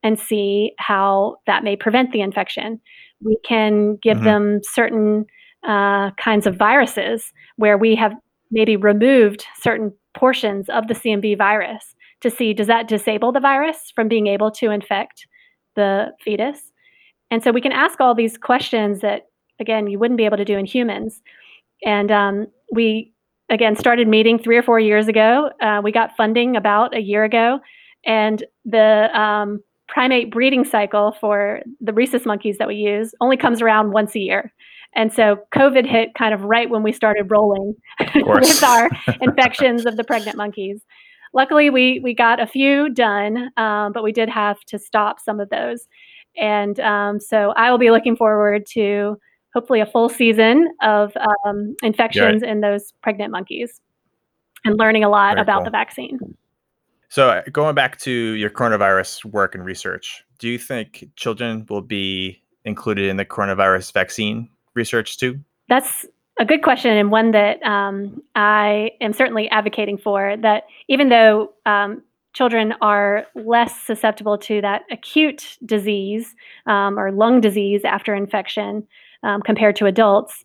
and 0.03 0.19
see 0.19 0.73
how 0.79 1.37
that 1.47 1.63
may 1.63 1.77
prevent 1.77 2.13
the 2.13 2.23
infection. 2.23 2.81
We 3.23 3.37
can 3.45 3.97
give 3.97 4.17
mm-hmm. 4.17 4.25
them 4.25 4.61
certain 4.63 5.27
uh, 5.63 6.13
kinds 6.13 6.47
of 6.47 6.57
viruses 6.57 7.35
where 7.57 7.77
we 7.77 7.95
have 7.97 8.15
maybe 8.51 8.77
removed 8.77 9.45
certain 9.61 9.93
portions 10.15 10.69
of 10.69 10.89
the 10.89 10.95
CMV 10.95 11.39
virus 11.39 11.95
to 12.21 12.31
see 12.31 12.53
does 12.53 12.67
that 12.67 12.89
disable 12.89 13.33
the 13.33 13.41
virus 13.41 13.93
from 13.95 14.09
being 14.09 14.27
able 14.27 14.51
to 14.51 14.71
infect 14.71 15.27
the 15.77 16.09
fetus. 16.23 16.73
And 17.31 17.43
so 17.43 17.53
we 17.53 17.61
can 17.61 17.73
ask 17.73 18.01
all 18.01 18.15
these 18.15 18.37
questions 18.37 19.01
that, 19.01 19.23
again, 19.61 19.87
you 19.87 19.99
wouldn't 19.99 20.19
be 20.19 20.25
able 20.25 20.37
to 20.37 20.45
do 20.45 20.59
in 20.59 20.67
humans. 20.67 21.23
And 21.85 22.11
um, 22.11 22.47
we, 22.73 23.13
again, 23.49 23.77
started 23.77 24.09
meeting 24.09 24.39
three 24.39 24.57
or 24.57 24.63
four 24.63 24.81
years 24.81 25.09
ago. 25.09 25.51
Uh, 25.61 25.81
we 25.83 25.93
got 25.93 26.17
funding 26.17 26.57
about 26.57 26.95
a 26.95 27.01
year 27.01 27.25
ago. 27.25 27.61
And 28.05 28.45
the 28.65 29.09
um, 29.19 29.61
primate 29.89 30.31
breeding 30.31 30.65
cycle 30.65 31.13
for 31.21 31.61
the 31.81 31.93
rhesus 31.93 32.27
monkeys 32.27 32.59
that 32.59 32.69
we 32.69 32.77
use 32.77 33.15
only 33.21 33.37
comes 33.37 33.63
around 33.63 33.93
once 33.93 34.15
a 34.15 34.21
year. 34.21 34.53
And 34.95 35.13
so 35.13 35.39
COVID 35.55 35.87
hit 35.87 36.15
kind 36.15 36.35
of 36.35 36.43
right 36.43 36.69
when 36.69 36.83
we 36.83 36.93
started 36.93 37.31
rolling 37.31 37.75
with 38.15 38.63
our 38.65 38.91
infections 39.21 39.87
of 39.87 39.97
the 39.97 40.05
pregnant 40.05 40.37
monkeys. 40.37 40.83
Luckily, 41.33 41.71
we 41.71 42.01
we 42.01 42.13
got 42.13 42.41
a 42.41 42.47
few 42.47 42.93
done, 42.93 43.51
um, 43.57 43.93
but 43.93 44.03
we 44.03 44.11
did 44.11 44.29
have 44.29 44.61
to 44.67 44.79
stop 44.79 45.21
some 45.21 45.39
of 45.39 45.49
those. 45.51 45.87
And 46.37 46.81
um, 46.81 47.21
so 47.21 47.53
I 47.57 47.71
will 47.71 47.79
be 47.79 47.91
looking 47.91 48.17
forward 48.17 48.67
to 48.73 49.17
hopefully 49.55 49.81
a 49.81 49.87
full 49.87 50.09
season 50.09 50.69
of 50.83 51.13
um, 51.45 51.77
infections 51.83 52.43
right. 52.43 52.51
in 52.51 52.61
those 52.61 52.93
pregnant 53.03 53.33
monkeys 53.33 53.81
and 54.65 54.79
learning 54.79 55.05
a 55.05 55.09
lot 55.09 55.35
Very 55.35 55.43
about 55.43 55.59
cool. 55.59 55.65
the 55.65 55.71
vaccine. 55.71 56.19
So, 57.09 57.31
uh, 57.31 57.43
going 57.53 57.75
back 57.75 57.99
to 58.01 58.13
your 58.13 58.51
coronavirus 58.51 59.25
work 59.25 59.55
and 59.55 59.65
research, 59.65 60.25
do 60.39 60.49
you 60.49 60.59
think 60.59 61.09
children 61.17 61.67
will 61.69 61.83
be 61.83 62.41
included 62.65 63.09
in 63.09 63.17
the 63.17 63.25
coronavirus 63.25 63.93
vaccine 63.93 64.49
research 64.75 65.19
too? 65.19 65.39
That's 65.69 66.07
a 66.39 66.45
good 66.45 66.63
question, 66.63 66.97
and 66.97 67.11
one 67.11 67.33
that 67.33 67.63
um, 67.63 68.23
I 68.35 68.93
am 69.01 69.13
certainly 69.13 69.49
advocating 69.51 69.99
for. 69.99 70.37
That 70.41 70.65
even 70.89 71.09
though 71.09 71.53
um, 71.67 72.03
children 72.33 72.75
are 72.81 73.27
less 73.35 73.79
susceptible 73.83 74.39
to 74.39 74.61
that 74.63 74.83
acute 74.91 75.59
disease 75.65 76.35
um, 76.67 76.99
or 76.99 77.13
lung 77.13 77.41
disease 77.41 77.85
after 77.85 78.15
infection 78.15 78.87
um, 79.23 79.43
compared 79.43 79.77
to 79.77 79.87
adults, 79.87 80.45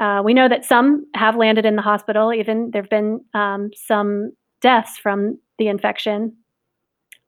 uh, 0.00 0.22
we 0.24 0.34
know 0.34 0.48
that 0.48 0.64
some 0.64 1.06
have 1.14 1.36
landed 1.36 1.64
in 1.64 1.76
the 1.76 1.82
hospital. 1.82 2.32
Even 2.32 2.70
there 2.70 2.82
have 2.82 2.90
been 2.90 3.20
um, 3.34 3.70
some 3.74 4.32
deaths 4.60 4.98
from 4.98 5.38
the 5.58 5.68
infection. 5.68 6.32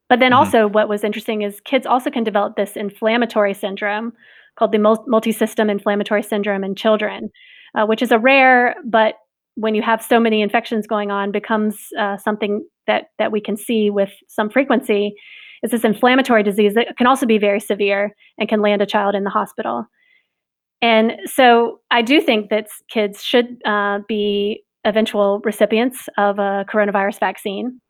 But 0.08 0.20
then 0.20 0.30
mm-hmm. 0.30 0.38
also, 0.38 0.68
what 0.68 0.88
was 0.88 1.04
interesting 1.04 1.42
is 1.42 1.60
kids 1.60 1.86
also 1.86 2.10
can 2.10 2.24
develop 2.24 2.56
this 2.56 2.76
inflammatory 2.76 3.54
syndrome 3.54 4.12
called 4.58 4.72
the 4.72 4.78
multi- 4.78 5.04
multisystem 5.08 5.70
inflammatory 5.70 6.22
syndrome 6.22 6.64
in 6.64 6.74
children, 6.74 7.30
uh, 7.74 7.86
which 7.86 8.02
is 8.02 8.10
a 8.10 8.18
rare 8.18 8.74
but 8.84 9.14
when 9.56 9.74
you 9.74 9.82
have 9.82 10.02
so 10.02 10.20
many 10.20 10.42
infections 10.42 10.86
going 10.86 11.10
on 11.10 11.32
becomes 11.32 11.88
uh, 11.98 12.16
something 12.18 12.64
that 12.86 13.06
that 13.18 13.32
we 13.32 13.40
can 13.40 13.56
see 13.56 13.90
with 13.90 14.12
some 14.28 14.48
frequency 14.48 15.14
is 15.62 15.70
this 15.70 15.84
inflammatory 15.84 16.42
disease 16.42 16.74
that 16.74 16.96
can 16.96 17.06
also 17.06 17.26
be 17.26 17.38
very 17.38 17.58
severe 17.58 18.14
and 18.38 18.48
can 18.48 18.60
land 18.60 18.80
a 18.80 18.86
child 18.86 19.14
in 19.14 19.24
the 19.24 19.30
hospital 19.30 19.84
and 20.82 21.12
so 21.24 21.80
i 21.90 22.00
do 22.02 22.20
think 22.20 22.50
that 22.50 22.68
kids 22.88 23.24
should 23.24 23.56
uh, 23.64 23.98
be 24.06 24.62
eventual 24.84 25.40
recipients 25.44 26.08
of 26.16 26.38
a 26.38 26.64
coronavirus 26.68 27.18
vaccine 27.18 27.80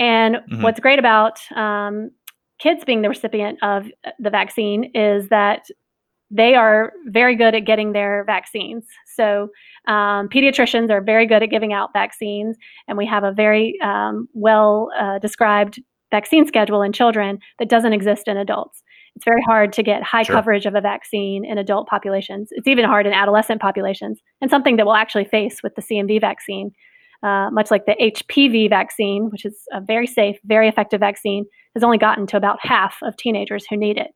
and 0.00 0.36
mm-hmm. 0.36 0.62
what's 0.62 0.80
great 0.80 0.98
about 0.98 1.38
um, 1.54 2.10
kids 2.58 2.84
being 2.84 3.02
the 3.02 3.08
recipient 3.08 3.58
of 3.62 3.86
the 4.18 4.30
vaccine 4.30 4.90
is 4.94 5.28
that 5.28 5.66
they 6.34 6.56
are 6.56 6.92
very 7.06 7.36
good 7.36 7.54
at 7.54 7.60
getting 7.60 7.92
their 7.92 8.24
vaccines. 8.24 8.84
So, 9.14 9.48
um, 9.86 10.28
pediatricians 10.28 10.90
are 10.90 11.00
very 11.00 11.26
good 11.26 11.42
at 11.44 11.50
giving 11.50 11.72
out 11.72 11.90
vaccines, 11.92 12.56
and 12.88 12.98
we 12.98 13.06
have 13.06 13.22
a 13.22 13.30
very 13.30 13.78
um, 13.80 14.28
well 14.34 14.88
uh, 14.98 15.20
described 15.20 15.80
vaccine 16.10 16.44
schedule 16.46 16.82
in 16.82 16.92
children 16.92 17.38
that 17.58 17.68
doesn't 17.68 17.92
exist 17.92 18.26
in 18.26 18.36
adults. 18.36 18.82
It's 19.14 19.24
very 19.24 19.42
hard 19.42 19.72
to 19.74 19.82
get 19.84 20.02
high 20.02 20.24
sure. 20.24 20.34
coverage 20.34 20.66
of 20.66 20.74
a 20.74 20.80
vaccine 20.80 21.44
in 21.44 21.56
adult 21.56 21.86
populations. 21.86 22.48
It's 22.50 22.66
even 22.66 22.84
hard 22.84 23.06
in 23.06 23.12
adolescent 23.12 23.60
populations, 23.60 24.18
and 24.40 24.50
something 24.50 24.76
that 24.76 24.86
we'll 24.86 24.96
actually 24.96 25.26
face 25.26 25.62
with 25.62 25.76
the 25.76 25.82
CMV 25.82 26.20
vaccine. 26.20 26.72
Uh, 27.22 27.48
much 27.50 27.70
like 27.70 27.86
the 27.86 27.96
HPV 28.02 28.68
vaccine, 28.68 29.30
which 29.30 29.46
is 29.46 29.62
a 29.72 29.80
very 29.80 30.06
safe, 30.06 30.36
very 30.44 30.68
effective 30.68 31.00
vaccine, 31.00 31.46
has 31.74 31.82
only 31.82 31.96
gotten 31.96 32.26
to 32.26 32.36
about 32.36 32.58
half 32.60 32.96
of 33.02 33.16
teenagers 33.16 33.64
who 33.70 33.78
need 33.78 33.96
it. 33.96 34.10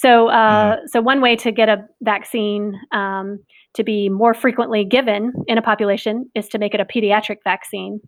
So, 0.00 0.28
uh, 0.28 0.76
mm-hmm. 0.76 0.86
so 0.86 1.02
one 1.02 1.20
way 1.20 1.36
to 1.36 1.52
get 1.52 1.68
a 1.68 1.84
vaccine 2.00 2.80
um, 2.90 3.38
to 3.74 3.84
be 3.84 4.08
more 4.08 4.32
frequently 4.32 4.82
given 4.82 5.32
in 5.46 5.58
a 5.58 5.62
population 5.62 6.30
is 6.34 6.48
to 6.48 6.58
make 6.58 6.72
it 6.72 6.80
a 6.80 6.86
pediatric 6.86 7.36
vaccine. 7.44 8.00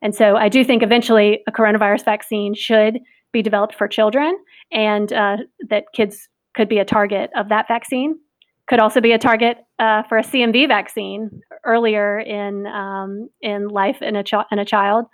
And 0.00 0.14
so, 0.14 0.36
I 0.36 0.48
do 0.48 0.64
think 0.64 0.82
eventually 0.82 1.40
a 1.46 1.52
coronavirus 1.52 2.06
vaccine 2.06 2.54
should 2.54 3.00
be 3.32 3.42
developed 3.42 3.74
for 3.74 3.86
children, 3.86 4.38
and 4.72 5.12
uh, 5.12 5.36
that 5.68 5.84
kids 5.92 6.26
could 6.54 6.70
be 6.70 6.78
a 6.78 6.86
target 6.86 7.28
of 7.36 7.50
that 7.50 7.68
vaccine. 7.68 8.18
Could 8.66 8.80
also 8.80 9.02
be 9.02 9.12
a 9.12 9.18
target 9.18 9.58
uh, 9.78 10.04
for 10.04 10.16
a 10.16 10.22
CMV 10.22 10.68
vaccine 10.68 11.42
earlier 11.64 12.18
in 12.18 12.66
um, 12.66 13.28
in 13.42 13.68
life 13.68 14.00
in 14.00 14.16
a, 14.16 14.24
ch- 14.24 14.48
in 14.50 14.58
a 14.58 14.64
child. 14.64 15.04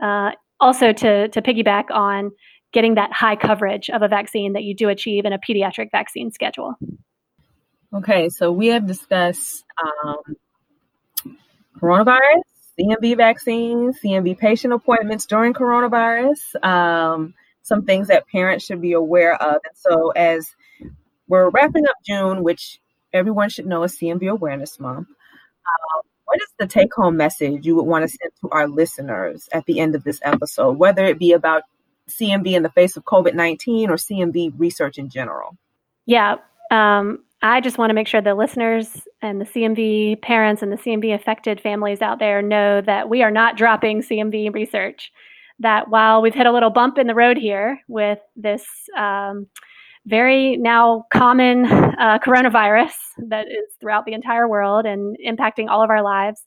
Uh, 0.00 0.30
also, 0.60 0.92
to 0.92 1.28
to 1.28 1.42
piggyback 1.42 1.90
on 1.90 2.30
getting 2.72 2.94
that 2.94 3.12
high 3.12 3.36
coverage 3.36 3.90
of 3.90 4.02
a 4.02 4.08
vaccine 4.08 4.54
that 4.54 4.64
you 4.64 4.74
do 4.74 4.88
achieve 4.88 5.24
in 5.24 5.32
a 5.32 5.38
pediatric 5.38 5.90
vaccine 5.90 6.30
schedule. 6.30 6.74
Okay, 7.94 8.30
so 8.30 8.50
we 8.50 8.68
have 8.68 8.86
discussed 8.86 9.64
um, 9.82 10.36
coronavirus, 11.78 12.42
CMV 12.80 13.16
vaccines, 13.16 13.98
CMV 14.02 14.38
patient 14.38 14.72
appointments 14.72 15.26
during 15.26 15.52
coronavirus, 15.52 16.64
um, 16.64 17.34
some 17.62 17.84
things 17.84 18.08
that 18.08 18.26
parents 18.28 18.64
should 18.64 18.80
be 18.80 18.92
aware 18.92 19.34
of. 19.34 19.60
And 19.64 19.76
so, 19.76 20.10
as 20.10 20.48
we're 21.28 21.50
wrapping 21.50 21.86
up 21.86 21.96
June, 22.06 22.42
which 22.42 22.80
everyone 23.12 23.50
should 23.50 23.66
know 23.66 23.82
is 23.82 23.96
CMV 23.98 24.30
Awareness 24.30 24.80
Month, 24.80 25.08
uh, 25.10 26.02
what 26.24 26.40
is 26.40 26.48
the 26.58 26.66
take 26.66 26.94
home 26.94 27.18
message 27.18 27.66
you 27.66 27.76
would 27.76 27.86
want 27.86 28.04
to 28.04 28.08
send 28.08 28.32
to 28.40 28.48
our 28.50 28.68
listeners 28.68 29.48
at 29.52 29.66
the 29.66 29.80
end 29.80 29.94
of 29.94 30.02
this 30.02 30.18
episode, 30.22 30.78
whether 30.78 31.04
it 31.04 31.18
be 31.18 31.32
about 31.32 31.64
CMV 32.12 32.52
in 32.52 32.62
the 32.62 32.70
face 32.70 32.96
of 32.96 33.04
COVID 33.04 33.34
19 33.34 33.90
or 33.90 33.96
CMV 33.96 34.52
research 34.56 34.98
in 34.98 35.08
general? 35.08 35.56
Yeah. 36.06 36.36
Um, 36.70 37.24
I 37.42 37.60
just 37.60 37.76
want 37.76 37.90
to 37.90 37.94
make 37.94 38.06
sure 38.06 38.20
the 38.20 38.34
listeners 38.34 39.02
and 39.20 39.40
the 39.40 39.44
CMV 39.44 40.22
parents 40.22 40.62
and 40.62 40.70
the 40.70 40.76
CMV 40.76 41.14
affected 41.14 41.60
families 41.60 42.00
out 42.00 42.20
there 42.20 42.40
know 42.40 42.80
that 42.80 43.08
we 43.08 43.22
are 43.22 43.32
not 43.32 43.56
dropping 43.56 44.02
CMV 44.02 44.54
research. 44.54 45.12
That 45.58 45.88
while 45.88 46.22
we've 46.22 46.34
hit 46.34 46.46
a 46.46 46.52
little 46.52 46.70
bump 46.70 46.98
in 46.98 47.08
the 47.08 47.14
road 47.14 47.36
here 47.36 47.80
with 47.88 48.20
this 48.36 48.64
um, 48.96 49.48
very 50.06 50.56
now 50.56 51.04
common 51.12 51.66
uh, 51.66 52.18
coronavirus 52.24 52.94
that 53.28 53.46
is 53.48 53.74
throughout 53.80 54.06
the 54.06 54.12
entire 54.12 54.48
world 54.48 54.86
and 54.86 55.16
impacting 55.26 55.68
all 55.68 55.82
of 55.82 55.90
our 55.90 56.02
lives, 56.02 56.46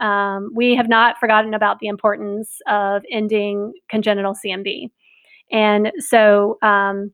um, 0.00 0.50
we 0.54 0.74
have 0.74 0.88
not 0.88 1.18
forgotten 1.18 1.54
about 1.54 1.78
the 1.78 1.86
importance 1.86 2.60
of 2.66 3.02
ending 3.10 3.72
congenital 3.88 4.34
CMV. 4.34 4.90
And 5.54 5.92
so 6.00 6.58
um, 6.62 7.12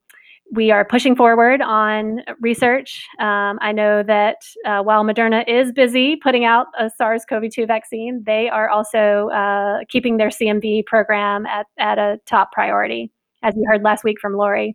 we 0.50 0.70
are 0.70 0.85
pushing 0.85 1.14
forward 1.14 1.61
on 1.61 2.22
research. 2.40 3.07
Um, 3.20 3.59
I 3.61 3.70
know 3.70 4.03
that 4.03 4.37
uh, 4.64 4.83
while 4.83 5.05
Moderna 5.05 5.46
is 5.46 5.72
busy 5.72 6.16
putting 6.16 6.46
out 6.46 6.66
a 6.79 6.90
SARS 6.96 7.24
CoV 7.29 7.44
2 7.53 7.66
vaccine, 7.66 8.22
they 8.24 8.48
are 8.48 8.68
also 8.70 9.29
uh, 9.29 9.81
keeping 9.90 10.16
their 10.16 10.31
CMV 10.31 10.87
program 10.87 11.44
at, 11.46 11.66
at 11.79 11.98
a 11.98 12.18
top 12.26 12.50
priority, 12.50 13.12
as 13.42 13.55
you 13.55 13.64
heard 13.68 13.83
last 13.83 14.03
week 14.03 14.18
from 14.18 14.35
Lori. 14.35 14.74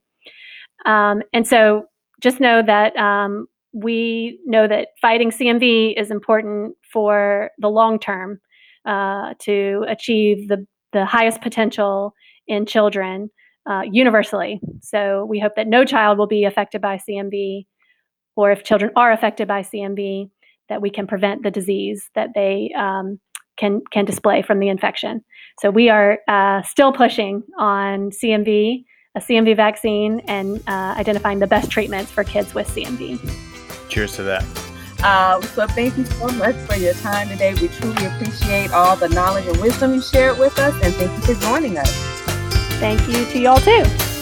Um, 0.86 1.23
and 1.34 1.47
so 1.47 1.86
just 2.21 2.39
know 2.39 2.62
that 2.62 2.95
um, 2.95 3.47
we 3.73 4.39
know 4.45 4.67
that 4.67 4.89
fighting 5.01 5.32
CMV 5.32 5.99
is 5.99 6.12
important 6.12 6.75
for 6.93 7.49
the 7.58 7.69
long 7.69 7.97
term 7.97 8.39
uh, 8.86 9.34
to 9.39 9.84
achieve 9.88 10.49
the, 10.49 10.65
the 10.93 11.04
highest 11.04 11.41
potential 11.41 12.13
in 12.47 12.67
children 12.67 13.32
uh, 13.69 13.84
universally. 13.89 14.60
So 14.82 15.25
we 15.25 15.39
hope 15.39 15.56
that 15.56 15.67
no 15.67 15.86
child 15.86 16.17
will 16.17 16.28
be 16.28 16.45
affected 16.45 16.82
by 16.82 16.97
CMV, 16.97 17.65
or 18.36 18.51
if 18.51 18.63
children 18.63 18.91
are 18.95 19.12
affected 19.12 19.47
by 19.47 19.62
CMV, 19.62 20.30
that 20.69 20.82
we 20.82 20.89
can 20.89 21.08
prevent 21.08 21.43
the 21.43 21.51
disease 21.51 22.10
that 22.15 22.30
they 22.36 22.71
um, 22.78 23.19
can 23.58 23.82
can 23.91 24.06
display 24.06 24.41
from 24.41 24.60
the 24.60 24.69
infection. 24.69 25.23
So 25.60 25.69
we 25.69 25.89
are 25.89 26.19
uh, 26.28 26.62
still 26.63 26.91
pushing 26.91 27.43
on 27.58 28.12
CMV, 28.12 28.84
a 29.15 29.19
CMV 29.19 29.56
vaccine, 29.56 30.21
and 30.28 30.62
uh, 30.67 30.95
identifying 30.97 31.39
the 31.39 31.47
best 31.47 31.71
treatments 31.71 32.12
for 32.12 32.23
kids 32.23 32.54
with 32.54 32.67
CMV. 32.67 33.19
Cheers 33.89 34.15
to 34.17 34.23
that. 34.23 34.43
Um, 35.04 35.43
so 35.43 35.67
thank 35.67 35.97
you 35.97 36.06
so 36.06 36.28
much 36.30 36.56
for 36.67 36.75
your 36.75 36.93
time 36.95 37.28
today. 37.30 37.54
We 37.54 37.67
truly 37.67 38.06
appreciate 38.06 38.71
all 38.71 38.95
the 38.95 39.10
knowledge 39.10 39.45
and 39.45 39.58
wisdom 39.58 39.93
you 39.93 40.01
shared 40.01 40.39
with 40.39 40.58
us, 40.58 40.73
and 40.84 40.93
thank 40.95 41.12
you 41.12 41.36
for 41.36 41.41
joining 41.41 41.78
us. 41.78 42.44
Thank 42.79 43.07
you 43.07 43.25
to 43.25 43.39
y'all 43.39 43.57
too. 43.57 44.14